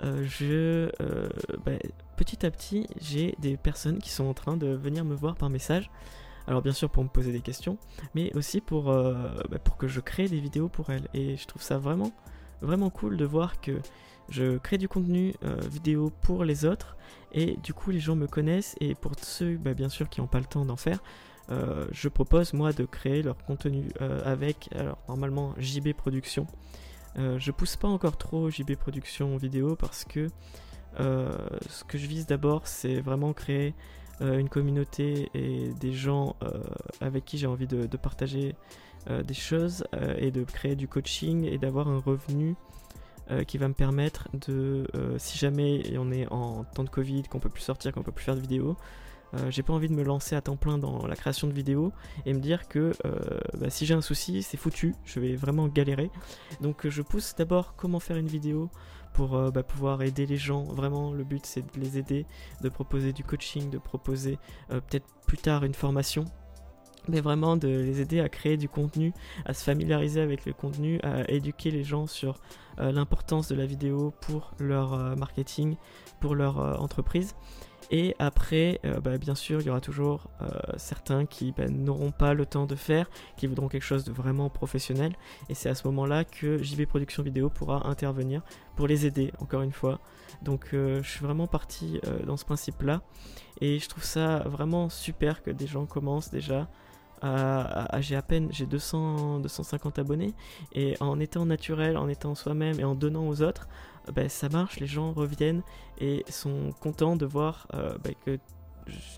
Euh, 0.02 0.25
je, 0.25 0.90
euh, 1.00 1.28
bah, 1.64 1.72
petit 2.16 2.44
à 2.44 2.50
petit, 2.50 2.86
j'ai 3.00 3.34
des 3.38 3.56
personnes 3.56 3.98
qui 3.98 4.10
sont 4.10 4.25
en 4.25 4.34
train 4.34 4.56
de 4.56 4.68
venir 4.68 5.04
me 5.04 5.14
voir 5.14 5.36
par 5.36 5.48
message. 5.50 5.90
Alors 6.46 6.62
bien 6.62 6.72
sûr 6.72 6.90
pour 6.90 7.02
me 7.02 7.08
poser 7.08 7.32
des 7.32 7.40
questions, 7.40 7.78
mais 8.14 8.32
aussi 8.34 8.60
pour, 8.60 8.90
euh, 8.90 9.14
bah, 9.50 9.58
pour 9.58 9.76
que 9.76 9.88
je 9.88 10.00
crée 10.00 10.28
des 10.28 10.40
vidéos 10.40 10.68
pour 10.68 10.90
elles. 10.90 11.08
Et 11.14 11.36
je 11.36 11.46
trouve 11.46 11.62
ça 11.62 11.78
vraiment, 11.78 12.12
vraiment 12.62 12.90
cool 12.90 13.16
de 13.16 13.24
voir 13.24 13.60
que 13.60 13.80
je 14.28 14.58
crée 14.58 14.78
du 14.78 14.88
contenu 14.88 15.34
vidéo 15.70 16.10
pour 16.22 16.44
les 16.44 16.64
autres. 16.64 16.96
Et 17.32 17.56
du 17.62 17.72
coup 17.72 17.90
les 17.90 18.00
gens 18.00 18.16
me 18.16 18.26
connaissent. 18.26 18.76
Et 18.80 18.94
pour 18.94 19.12
ceux 19.20 19.56
bah, 19.56 19.74
bien 19.74 19.88
sûr 19.88 20.08
qui 20.08 20.20
n'ont 20.20 20.26
pas 20.26 20.40
le 20.40 20.46
temps 20.46 20.64
d'en 20.64 20.76
faire, 20.76 21.02
je 21.48 22.08
propose 22.08 22.52
moi 22.52 22.72
de 22.72 22.84
créer 22.84 23.22
leur 23.22 23.36
contenu 23.38 23.88
avec 24.24 24.68
alors 24.74 24.98
normalement 25.08 25.54
JB 25.58 25.92
Production 25.92 26.46
euh, 27.18 27.38
je 27.38 27.50
pousse 27.50 27.76
pas 27.76 27.88
encore 27.88 28.16
trop 28.18 28.50
JB 28.50 28.74
Production 28.76 29.36
vidéo 29.36 29.74
parce 29.74 30.04
que 30.04 30.28
euh, 31.00 31.30
ce 31.68 31.84
que 31.84 31.98
je 31.98 32.06
vise 32.06 32.26
d'abord, 32.26 32.66
c'est 32.66 33.00
vraiment 33.00 33.32
créer 33.32 33.68
euh, 33.68 33.74
une 34.20 34.49
communauté 34.49 35.28
et 35.35 35.73
des 35.78 35.92
gens 35.92 36.37
avec 37.00 37.25
qui 37.25 37.38
j'ai 37.38 37.46
envie 37.46 37.66
de, 37.66 37.96
partager 37.96 38.54
des 39.08 39.35
choses 39.35 39.85
et 40.18 40.30
de 40.30 40.42
créer 40.44 40.75
du 40.75 40.88
coaching 40.88 41.44
et 41.44 41.58
d'avoir 41.58 41.88
un 41.88 41.99
revenu 41.99 42.56
qui 43.46 43.58
va 43.58 43.68
me 43.68 43.75
permettre 43.75 44.28
de, 44.46 44.87
si 45.18 45.37
jamais 45.38 45.82
on 45.99 46.11
est 46.11 46.26
en 46.32 46.64
temps 46.64 46.85
de 46.85 46.88
Covid, 46.88 47.25
qu'on 47.25 47.40
peut 47.40 47.50
plus 47.50 47.62
sortir, 47.62 47.92
qu'on 47.92 48.02
peut 48.02 48.12
plus 48.12 48.25
faire 48.25 48.37
de 48.37 48.40
vidéos, 48.40 48.76
euh, 49.35 49.50
j'ai 49.50 49.62
pas 49.62 49.73
envie 49.73 49.88
de 49.88 49.94
me 49.94 50.02
lancer 50.02 50.37
à 50.37 50.40
temps 50.40 50.56
plein 50.56 50.78
dans 50.78 51.06
la 51.06 51.16
création 51.16 51.46
de 51.46 51.52
vidéos 51.52 51.92
et 52.25 52.32
me 52.32 52.40
dire 52.40 52.68
que 52.68 52.92
euh, 53.04 53.40
bah, 53.58 53.70
si 53.70 53.87
j'ai 53.87 53.94
un 53.94 54.00
souci, 54.00 54.42
c'est 54.42 54.56
foutu, 54.56 54.94
je 55.04 55.20
vais 55.20 55.35
vraiment 55.35 55.68
galérer. 55.68 56.11
Donc 56.61 56.87
je 56.87 57.02
pousse 57.02 57.35
d'abord 57.37 57.75
comment 57.76 58.00
faire 58.00 58.16
une 58.16 58.28
vidéo 58.28 58.70
pour 59.16 59.35
euh, 59.35 59.50
bah, 59.50 59.62
pouvoir 59.62 60.02
aider 60.02 60.26
les 60.26 60.37
gens. 60.37 60.64
Vraiment, 60.64 61.12
le 61.12 61.25
but 61.25 61.44
c'est 61.46 61.62
de 61.62 61.80
les 61.80 61.99
aider, 61.99 62.26
de 62.61 62.68
proposer 62.68 63.12
du 63.12 63.25
coaching, 63.25 63.70
de 63.70 63.78
proposer 63.78 64.38
peut-être 64.68 65.06
plus 65.26 65.38
tard 65.38 65.64
une 65.64 65.75
formation 65.75 66.25
mais 67.08 67.20
vraiment 67.20 67.56
de 67.56 67.68
les 67.68 68.00
aider 68.00 68.18
à 68.18 68.28
créer 68.28 68.56
du 68.56 68.68
contenu, 68.68 69.12
à 69.44 69.54
se 69.54 69.62
familiariser 69.62 70.20
avec 70.20 70.44
le 70.44 70.52
contenu, 70.52 70.99
à 71.04 71.30
éduquer 71.30 71.70
les 71.70 71.85
gens 71.85 72.08
sur 72.08 72.40
l'importance 72.78 73.46
de 73.46 73.54
la 73.54 73.64
vidéo 73.64 74.12
pour 74.23 74.50
leur 74.58 75.16
marketing, 75.16 75.76
pour 76.20 76.35
leur 76.35 76.82
entreprise. 76.82 77.37
Et 77.90 78.16
après, 78.18 78.80
euh, 78.84 79.00
bah, 79.00 79.16
bien 79.18 79.34
sûr, 79.34 79.60
il 79.60 79.66
y 79.66 79.70
aura 79.70 79.80
toujours 79.80 80.28
euh, 80.42 80.46
certains 80.76 81.26
qui 81.26 81.52
bah, 81.52 81.68
n'auront 81.68 82.10
pas 82.10 82.34
le 82.34 82.46
temps 82.46 82.66
de 82.66 82.74
faire, 82.74 83.08
qui 83.36 83.46
voudront 83.46 83.68
quelque 83.68 83.84
chose 83.84 84.04
de 84.04 84.12
vraiment 84.12 84.50
professionnel. 84.50 85.12
Et 85.48 85.54
c'est 85.54 85.68
à 85.68 85.74
ce 85.74 85.86
moment-là 85.88 86.24
que 86.24 86.62
JB 86.62 86.86
Production 86.86 87.22
Vidéo 87.22 87.48
pourra 87.48 87.86
intervenir 87.88 88.42
pour 88.75 88.86
les 88.86 89.06
aider, 89.06 89.32
encore 89.40 89.62
une 89.62 89.72
fois. 89.72 90.00
Donc 90.42 90.70
euh, 90.75 91.02
je 91.02 91.10
suis 91.10 91.25
vraiment 91.25 91.46
parti 91.46 92.00
dans 92.26 92.36
ce 92.36 92.44
principe-là. 92.44 93.02
Et 93.60 93.78
je 93.78 93.88
trouve 93.88 94.04
ça 94.04 94.40
vraiment 94.40 94.88
super 94.90 95.42
que 95.42 95.50
des 95.50 95.66
gens 95.66 95.86
commencent 95.86 96.30
déjà 96.30 96.68
j'ai 98.00 98.14
à 98.14 98.22
peine 98.22 98.49
j'ai 98.50 98.66
200 98.66 99.40
250 99.40 99.99
abonnés 99.99 100.34
et 100.75 100.96
en 101.00 101.18
étant 101.18 101.46
naturel 101.46 101.96
en 101.96 102.08
étant 102.08 102.34
soi-même 102.34 102.78
et 102.78 102.84
en 102.84 102.94
donnant 102.94 103.26
aux 103.26 103.40
autres 103.40 103.68
bah, 104.14 104.28
ça 104.28 104.49
marche, 104.49 104.80
les 104.80 104.86
gens 104.86 105.12
reviennent 105.12 105.62
et 105.99 106.25
sont 106.28 106.73
contents 106.80 107.16
de 107.16 107.26
voir 107.26 107.66
euh, 107.75 107.97
bah, 108.02 108.10
que 108.25 108.38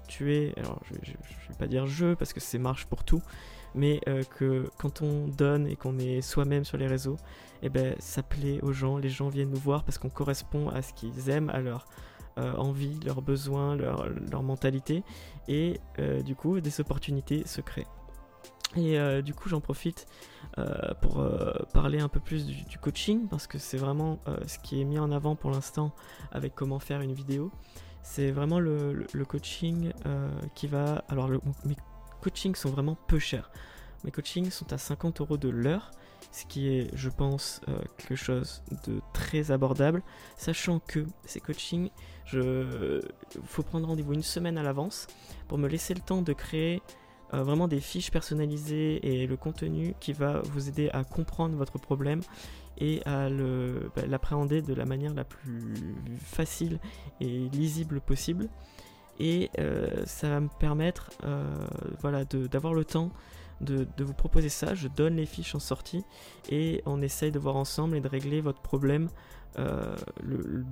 tu 0.06 0.34
es, 0.34 0.54
alors 0.58 0.80
je, 0.86 0.94
ne 0.94 1.16
vais 1.50 1.58
pas 1.58 1.66
dire 1.66 1.86
je 1.86 2.14
parce 2.14 2.32
que 2.32 2.40
c'est 2.40 2.58
marche 2.58 2.86
pour 2.86 3.04
tout, 3.04 3.22
mais 3.74 4.00
euh, 4.08 4.22
que 4.24 4.70
quand 4.78 5.02
on 5.02 5.28
donne 5.28 5.66
et 5.66 5.76
qu'on 5.76 5.98
est 5.98 6.22
soi-même 6.22 6.64
sur 6.64 6.78
les 6.78 6.86
réseaux, 6.86 7.16
et 7.62 7.66
eh 7.66 7.68
ben 7.68 7.94
ça 7.98 8.22
plaît 8.22 8.60
aux 8.62 8.72
gens, 8.72 8.96
les 8.98 9.10
gens 9.10 9.28
viennent 9.28 9.50
nous 9.50 9.58
voir 9.58 9.84
parce 9.84 9.98
qu'on 9.98 10.10
correspond 10.10 10.68
à 10.68 10.80
ce 10.80 10.94
qu'ils 10.94 11.28
aiment, 11.28 11.50
à 11.50 11.60
leur 11.60 11.86
euh, 12.38 12.54
envie, 12.54 12.98
leurs 13.04 13.20
besoins, 13.20 13.76
leur, 13.76 14.08
leur 14.08 14.42
mentalité, 14.42 15.02
et 15.48 15.80
du 16.24 16.34
coup 16.34 16.60
des 16.60 16.80
opportunités 16.80 17.42
se 17.46 17.60
créent. 17.60 17.86
Et 18.76 18.98
euh, 18.98 19.22
du 19.22 19.34
coup, 19.34 19.48
j'en 19.48 19.60
profite 19.60 20.06
euh, 20.58 20.94
pour 21.00 21.20
euh, 21.20 21.52
parler 21.72 22.00
un 22.00 22.08
peu 22.08 22.20
plus 22.20 22.46
du, 22.46 22.78
coaching 22.78 23.26
parce 23.28 23.46
que 23.46 23.58
c'est 23.58 23.78
vraiment 23.78 24.18
ce 24.46 24.58
qui 24.58 24.80
est 24.80 24.84
mis 24.84 24.98
en 24.98 25.10
avant 25.10 25.36
pour 25.36 25.50
l'instant 25.50 25.92
avec 26.32 26.54
comment 26.54 26.78
faire 26.78 27.00
une 27.00 27.12
vidéo. 27.12 27.50
C'est 28.02 28.30
vraiment 28.30 28.60
le, 28.60 29.06
coaching 29.26 29.92
qui 30.54 30.66
va. 30.66 31.04
Alors, 31.08 31.28
mes 31.64 31.76
coachings 32.22 32.54
sont 32.54 32.70
vraiment 32.70 32.96
peu 33.06 33.18
chers. 33.18 33.50
Mes 34.04 34.10
coachings 34.10 34.50
sont 34.50 34.72
à 34.72 34.78
50 34.78 35.20
euros 35.20 35.36
de 35.36 35.48
l'heure, 35.48 35.90
ce 36.30 36.46
qui 36.46 36.68
est, 36.68 36.90
je 36.94 37.10
pense, 37.10 37.60
quelque 37.96 38.14
chose 38.14 38.62
de 38.86 39.00
très 39.12 39.50
abordable, 39.50 40.02
sachant 40.36 40.78
que 40.78 41.04
ces 41.24 41.40
coachings, 41.40 41.90
il 42.32 43.02
faut 43.44 43.62
prendre 43.62 43.88
rendez-vous 43.88 44.14
une 44.14 44.22
semaine 44.22 44.56
à 44.56 44.62
l'avance 44.62 45.08
pour 45.48 45.58
me 45.58 45.68
laisser 45.68 45.94
le 45.94 46.00
temps 46.00 46.22
de 46.22 46.32
créer 46.32 46.80
euh, 47.34 47.42
vraiment 47.42 47.68
des 47.68 47.80
fiches 47.80 48.10
personnalisées 48.10 49.06
et 49.06 49.26
le 49.26 49.36
contenu 49.36 49.94
qui 50.00 50.12
va 50.14 50.40
vous 50.40 50.68
aider 50.68 50.88
à 50.90 51.04
comprendre 51.04 51.56
votre 51.56 51.78
problème 51.78 52.20
et 52.78 53.02
à 53.04 53.28
bah, 53.28 54.06
l'appréhender 54.06 54.62
de 54.62 54.72
la 54.72 54.86
manière 54.86 55.12
la 55.12 55.24
plus 55.24 55.74
facile 56.22 56.78
et 57.20 57.48
lisible 57.50 58.00
possible. 58.00 58.48
Et 59.20 59.50
euh, 59.58 60.04
ça 60.06 60.28
va 60.28 60.40
me 60.40 60.48
permettre 60.60 61.10
euh, 61.24 61.44
d'avoir 62.50 62.72
le 62.72 62.84
temps 62.84 63.10
de, 63.60 63.86
vous 63.98 64.14
proposer 64.14 64.48
ça. 64.48 64.74
Je 64.74 64.88
donne 64.88 65.16
les 65.16 65.26
fiches 65.26 65.54
en 65.54 65.58
sortie 65.58 66.04
et 66.48 66.82
on 66.86 67.02
essaye 67.02 67.32
de 67.32 67.38
voir 67.40 67.56
ensemble 67.56 67.96
et 67.96 68.00
de 68.00 68.08
régler 68.08 68.40
votre 68.40 68.60
problème 68.60 69.08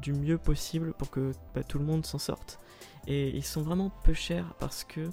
du 0.00 0.12
mieux 0.12 0.38
possible 0.38 0.92
pour 0.92 1.10
que 1.10 1.32
bah, 1.56 1.64
tout 1.64 1.80
le 1.80 1.84
monde 1.84 2.06
s'en 2.06 2.18
sorte. 2.18 2.60
Et 3.08 3.30
ils 3.30 3.44
sont 3.44 3.62
vraiment 3.62 3.90
peu 4.04 4.14
chers 4.14 4.54
parce 4.60 4.84
que 4.84 5.10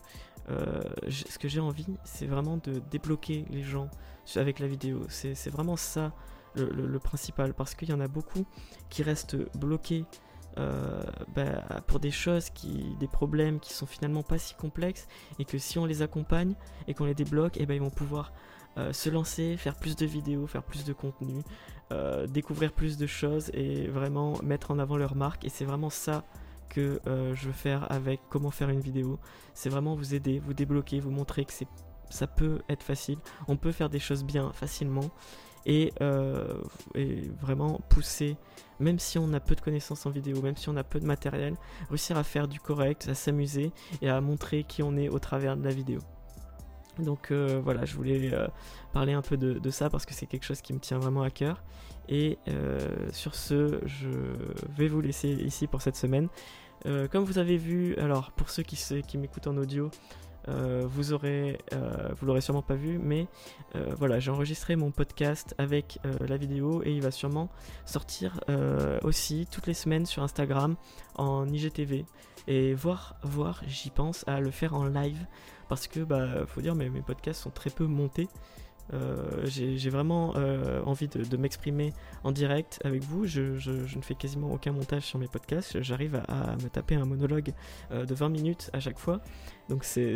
ce 0.48 1.38
que 1.38 1.48
j'ai 1.48 1.60
envie, 1.60 1.88
c'est 2.04 2.26
vraiment 2.28 2.58
de 2.58 2.82
débloquer 2.92 3.46
les 3.50 3.64
gens 3.64 3.90
avec 4.36 4.60
la 4.60 4.68
vidéo. 4.68 5.02
C'est 5.10 5.50
vraiment 5.50 5.76
ça 5.76 6.14
le, 6.56 7.00
principal, 7.00 7.54
parce 7.54 7.76
qu'il 7.76 7.90
y 7.90 7.94
en 7.94 8.00
a 8.00 8.08
beaucoup 8.08 8.46
qui 8.90 9.04
restent 9.04 9.38
bloqués 9.58 10.06
euh, 10.60 11.02
bah, 11.36 11.82
pour 11.88 12.00
des 12.00 12.12
choses, 12.12 12.50
qui, 12.50 12.96
des 13.00 13.08
problèmes 13.08 13.60
qui 13.60 13.74
sont 13.74 13.86
finalement 13.86 14.24
pas 14.24 14.38
si 14.38 14.54
complexes, 14.56 15.08
et 15.40 15.46
que 15.46 15.58
si 15.58 15.80
on 15.80 15.86
les 15.86 16.02
accompagne 16.02 16.56
et 16.88 16.94
qu'on 16.94 17.06
les 17.06 17.16
débloque, 17.16 17.58
et 17.58 17.64
eh 17.64 17.66
ben 17.66 17.74
ils 17.74 17.82
vont 17.82 17.90
pouvoir 17.90 18.34
euh, 18.78 18.94
se 18.94 19.10
lancer, 19.10 19.58
faire 19.58 19.76
plus 19.76 19.96
de 19.96 20.06
vidéos, 20.06 20.48
faire 20.48 20.64
plus 20.64 20.84
de 20.84 20.94
contenu, 20.94 21.42
découvrir 22.28 22.72
plus 22.72 22.98
de 22.98 23.06
choses 23.06 23.52
et 23.54 23.86
vraiment 23.86 24.42
mettre 24.42 24.72
en 24.72 24.80
avant 24.80 24.98
leur 24.98 25.16
marque. 25.16 25.46
Et 25.46 25.50
c'est 25.50 25.64
vraiment 25.64 25.92
ça 25.92 26.24
que 26.74 27.00
euh, 27.08 27.36
je 27.36 27.48
veux 27.48 27.54
faire 27.54 27.92
avec 27.92 28.20
comment 28.30 28.52
faire 28.52 28.70
une 28.70 28.80
vidéo. 28.80 29.20
C'est 29.54 29.70
vraiment 29.70 29.96
vous 29.96 30.16
aider, 30.16 30.40
vous 30.40 30.54
débloquer, 30.54 31.00
vous 31.00 31.12
montrer 31.12 31.46
que 31.46 31.54
ça 32.10 32.28
peut 32.28 32.60
être 32.70 32.84
facile. 32.84 33.18
On 33.48 33.58
peut 33.58 33.72
faire 33.72 33.90
des 33.90 34.00
choses 34.00 34.24
bien 34.24 34.52
facilement 34.54 35.12
et, 35.66 35.94
euh, 36.02 36.62
et, 36.96 37.22
vraiment 37.40 37.80
pousser, 37.90 38.36
même 38.80 39.00
si 39.00 39.18
on 39.18 39.32
a 39.34 39.40
peu 39.40 39.56
de 39.56 39.62
connaissances 39.62 40.06
en 40.06 40.10
vidéo, 40.10 40.42
même 40.42 40.58
si 40.58 40.68
on 40.70 40.76
a 40.76 40.84
peu 40.84 41.00
de 41.00 41.06
matériel, 41.06 41.56
réussir 41.90 42.18
à 42.18 42.24
faire 42.24 42.48
du 42.48 42.60
correct, 42.60 43.08
à 43.10 43.14
s'amuser 43.14 43.72
et 44.02 44.10
à 44.10 44.20
montrer 44.20 44.64
qui 44.64 44.84
on 44.84 44.98
est 44.98 45.10
au 45.10 45.20
travers 45.20 45.56
de 45.56 45.64
la 45.64 45.72
vidéo. 45.72 46.00
Donc 47.00 47.32
euh, 47.32 47.62
voilà, 47.64 47.86
je 47.86 47.96
voulais 47.96 48.32
parler 48.92 49.14
un 49.14 49.22
peu 49.22 49.38
de, 49.38 49.54
de 49.54 49.70
ça 49.70 49.90
parce 49.90 50.06
que 50.06 50.14
c'est 50.14 50.28
quelque 50.28 50.46
chose 50.46 50.62
qui 50.62 50.74
me 50.74 50.80
tient 50.80 51.00
vraiment 51.00 51.22
à 51.22 51.30
cœur. 51.30 51.64
Et 52.10 52.38
sur 53.14 53.34
ce, 53.34 53.80
je 53.86 54.10
vais 54.78 54.90
vous 54.90 55.00
laisser 55.00 55.30
ici 55.30 55.68
pour 55.68 55.82
cette 55.82 55.96
semaine. 55.96 56.28
Euh, 56.86 57.08
comme 57.08 57.24
vous 57.24 57.38
avez 57.38 57.58
vu, 57.58 57.96
alors 57.98 58.32
pour 58.32 58.50
ceux 58.50 58.64
qui, 58.64 59.18
m'écoutent 59.18 59.48
en 59.48 59.58
audio, 59.58 59.90
Euh, 60.50 60.84
vous 60.86 61.14
aurez, 61.14 61.58
euh, 61.72 62.10
l'aurez 62.22 62.42
sûrement 62.42 62.62
pas 62.62 62.76
vu, 62.76 63.00
mais 63.00 63.28
voilà, 63.98 64.20
j'ai 64.20 64.30
enregistré 64.30 64.76
mon 64.76 64.92
podcast 64.92 65.56
avec 65.58 66.00
la 66.20 66.36
vidéo 66.36 66.84
et 66.84 66.92
il 66.92 67.02
va 67.02 67.12
sûrement 67.12 67.48
sortir 67.86 68.42
aussi 69.04 69.48
toutes 69.50 69.68
les 69.68 69.74
semaines 69.74 70.06
sur 70.06 70.22
Instagram 70.22 70.76
en 71.16 71.48
IGTV 71.48 72.06
et 72.48 72.74
voir, 72.74 73.16
voir, 73.24 73.62
j'y 73.68 73.90
pense 73.90 74.28
à 74.28 74.42
le 74.42 74.52
faire 74.52 74.74
en 74.74 74.84
live. 74.84 75.26
Parce 75.70 75.88
que 75.88 76.02
bah 76.02 76.46
faut 76.46 76.60
dire 76.60 76.76
mais 76.76 76.90
mes 76.90 77.02
podcasts 77.02 77.42
sont 77.42 77.50
très 77.50 77.70
peu 77.70 77.86
montés 77.86 78.28
euh, 78.94 79.46
j'ai 79.46 79.90
vraiment 79.90 80.34
euh, 80.36 80.82
envie 80.84 81.08
de, 81.08 81.38
m'exprimer 81.38 81.94
en 82.24 82.32
direct 82.32 82.80
avec 82.84 83.02
vous. 83.04 83.26
Je, 83.26 83.42
ne 83.42 84.02
fais 84.02 84.16
quasiment 84.16 84.52
aucun 84.52 84.72
montage 84.72 85.04
sur 85.04 85.20
mes 85.20 85.28
podcasts. 85.28 85.82
J'arrive 85.82 86.22
à, 86.28 86.56
me 86.58 86.70
taper 86.70 86.96
un 86.96 87.06
monologue 87.06 87.54
euh, 87.92 88.06
de 88.06 88.14
20 88.14 88.30
minutes 88.30 88.70
à 88.74 88.80
chaque 88.80 89.00
fois. 89.00 89.22
Donc 89.70 89.84
c'est 89.84 90.14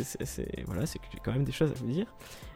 voilà, 0.66 0.86
c'est 0.86 1.00
quand 1.24 1.32
même 1.32 1.44
des 1.44 1.52
choses 1.52 1.70
à 1.70 1.74
vous 1.74 1.86
dire. 1.86 2.06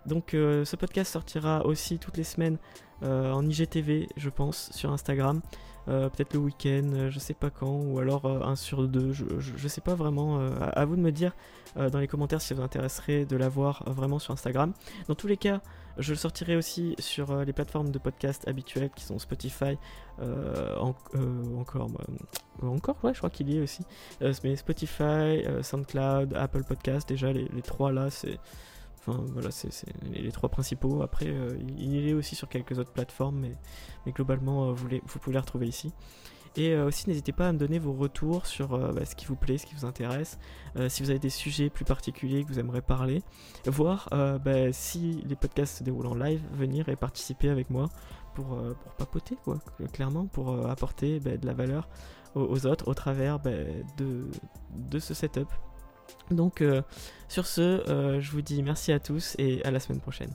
Donc 0.07 0.31
ce 0.33 0.77
podcast 0.77 1.12
sortira 1.12 1.64
aussi 1.64 1.98
toutes 1.98 2.16
les 2.16 2.25
semaines 2.25 2.59
en 3.03 3.44
IGTV, 3.48 4.09
je 4.16 4.29
pense, 4.29 4.70
sur 4.72 4.92
Instagram. 4.92 5.40
Peut-être 5.87 6.35
le 6.35 6.40
week-end, 6.40 7.09
je 7.11 7.18
sais 7.18 7.35
pas 7.35 7.51
quand, 7.51 7.81
ou 7.83 7.99
alors 7.99 8.27
un 8.27 8.57
sur 8.57 8.87
deux, 8.88 9.12
je, 9.12 9.25
je, 9.38 9.68
sais 9.68 9.81
pas 9.81 9.95
vraiment. 9.95 10.40
À, 10.61 10.85
vous 10.85 10.97
de 10.97 11.01
me 11.01 11.11
dire 11.11 11.35
dans 11.77 11.99
les 11.99 12.09
commentaires 12.09 12.40
si 12.40 12.49
ça 12.49 12.55
vous 12.55 12.62
intéresserait 12.62 13.25
de 13.25 13.37
l'avoir 13.37 13.83
vraiment 13.87 14.18
sur 14.18 14.33
Instagram. 14.33 14.73
Dans 15.09 15.14
tous 15.14 15.27
les 15.27 15.37
cas, 15.37 15.61
je 15.99 16.12
le 16.12 16.16
sortirai 16.16 16.57
aussi 16.57 16.95
sur 16.99 17.31
euh, 17.31 17.45
les 17.45 17.53
plateformes 17.53 17.90
de 17.90 17.99
podcast 17.99 18.49
habituelles 18.49 18.90
qui 18.95 19.05
sont 19.05 19.18
Spotify, 19.18 19.77
euh, 20.21 20.77
euh, 21.14 21.57
encore, 21.57 21.90
encore, 22.62 22.97
ouais, 23.03 23.12
je 23.12 23.18
crois 23.18 23.31
qu'il 23.31 23.51
y 23.51 23.59
est 23.59 23.61
aussi. 23.61 23.85
mais 24.21 24.57
Spotify, 24.57 25.45
SoundCloud, 25.62 26.35
Apple 26.35 26.64
Podcast, 26.64 27.09
déjà 27.09 27.33
les, 27.33 27.62
trois 27.62 27.92
là, 27.92 28.11
c'est. 28.11 28.38
Enfin 29.05 29.25
voilà, 29.33 29.51
c'est 29.51 29.71
les, 30.03 30.31
trois 30.31 30.49
principaux. 30.49 31.03
Après, 31.03 31.27
il, 31.27 31.95
il 31.95 32.09
est 32.09 32.15
aussi 32.15 32.37
sur 32.37 32.49
quelques 32.49 32.79
autres 32.79 32.93
plateformes, 32.93 33.47
mais, 34.07 34.12
globalement, 34.12 34.73
vous, 34.73 34.87
les, 34.87 35.03
vous 35.05 35.19
pouvez 35.19 35.35
les 35.35 35.41
retrouver 35.41 35.67
ici. 35.67 35.93
Et 36.57 36.75
euh, 36.75 36.87
aussi, 36.87 37.09
n'hésitez 37.09 37.33
pas 37.33 37.49
à 37.49 37.53
me 37.53 37.59
donner 37.59 37.79
vos 37.79 37.95
retours 37.95 38.47
sur 38.47 38.75
euh, 38.75 38.93
bah, 38.93 39.05
ce 39.07 39.15
qui 39.17 39.25
vous 39.25 39.37
plaît, 39.37 39.57
ce 39.57 39.65
qui 39.65 39.75
vous 39.75 39.87
intéresse, 39.87 40.38
euh, 40.77 40.88
si 40.88 41.03
vous 41.03 41.11
avez 41.11 41.19
des 41.19 41.31
sujets 41.31 41.71
plus 41.71 41.85
particuliers 41.85 42.45
que 42.45 42.49
vous 42.49 42.59
aimeriez 42.59 42.83
parler, 42.83 43.23
voir 43.67 44.09
bah, 44.11 44.73
si 44.73 45.23
les 45.27 45.37
podcasts 45.37 45.79
se 45.79 45.85
déroulent 45.85 46.07
en 46.07 46.15
live, 46.15 46.43
venir 46.53 46.88
et 46.88 46.97
participer 46.97 47.49
avec 47.49 47.71
moi 47.71 47.88
pour, 48.35 48.59
papoter, 48.99 49.37
quoi, 49.45 49.59
clairement, 49.93 50.27
pour 50.27 50.69
apporter 50.69 51.21
bah, 51.21 51.37
de 51.37 51.47
la 51.47 51.55
valeur 51.55 51.88
aux, 52.35 52.67
autres 52.67 52.88
au 52.88 52.95
travers 52.95 53.38
de 53.41 54.99
ce 54.99 55.15
setup. 55.15 55.49
Donc, 56.31 56.62
sur 57.29 57.47
ce, 57.47 58.19
je 58.21 58.31
vous 58.31 58.43
dis 58.43 58.62
merci 58.62 58.93
à 58.93 58.99
tous 58.99 59.35
et 59.38 59.65
à 59.65 59.71
la 59.71 59.81
semaine 59.81 60.01
prochaine. 60.01 60.33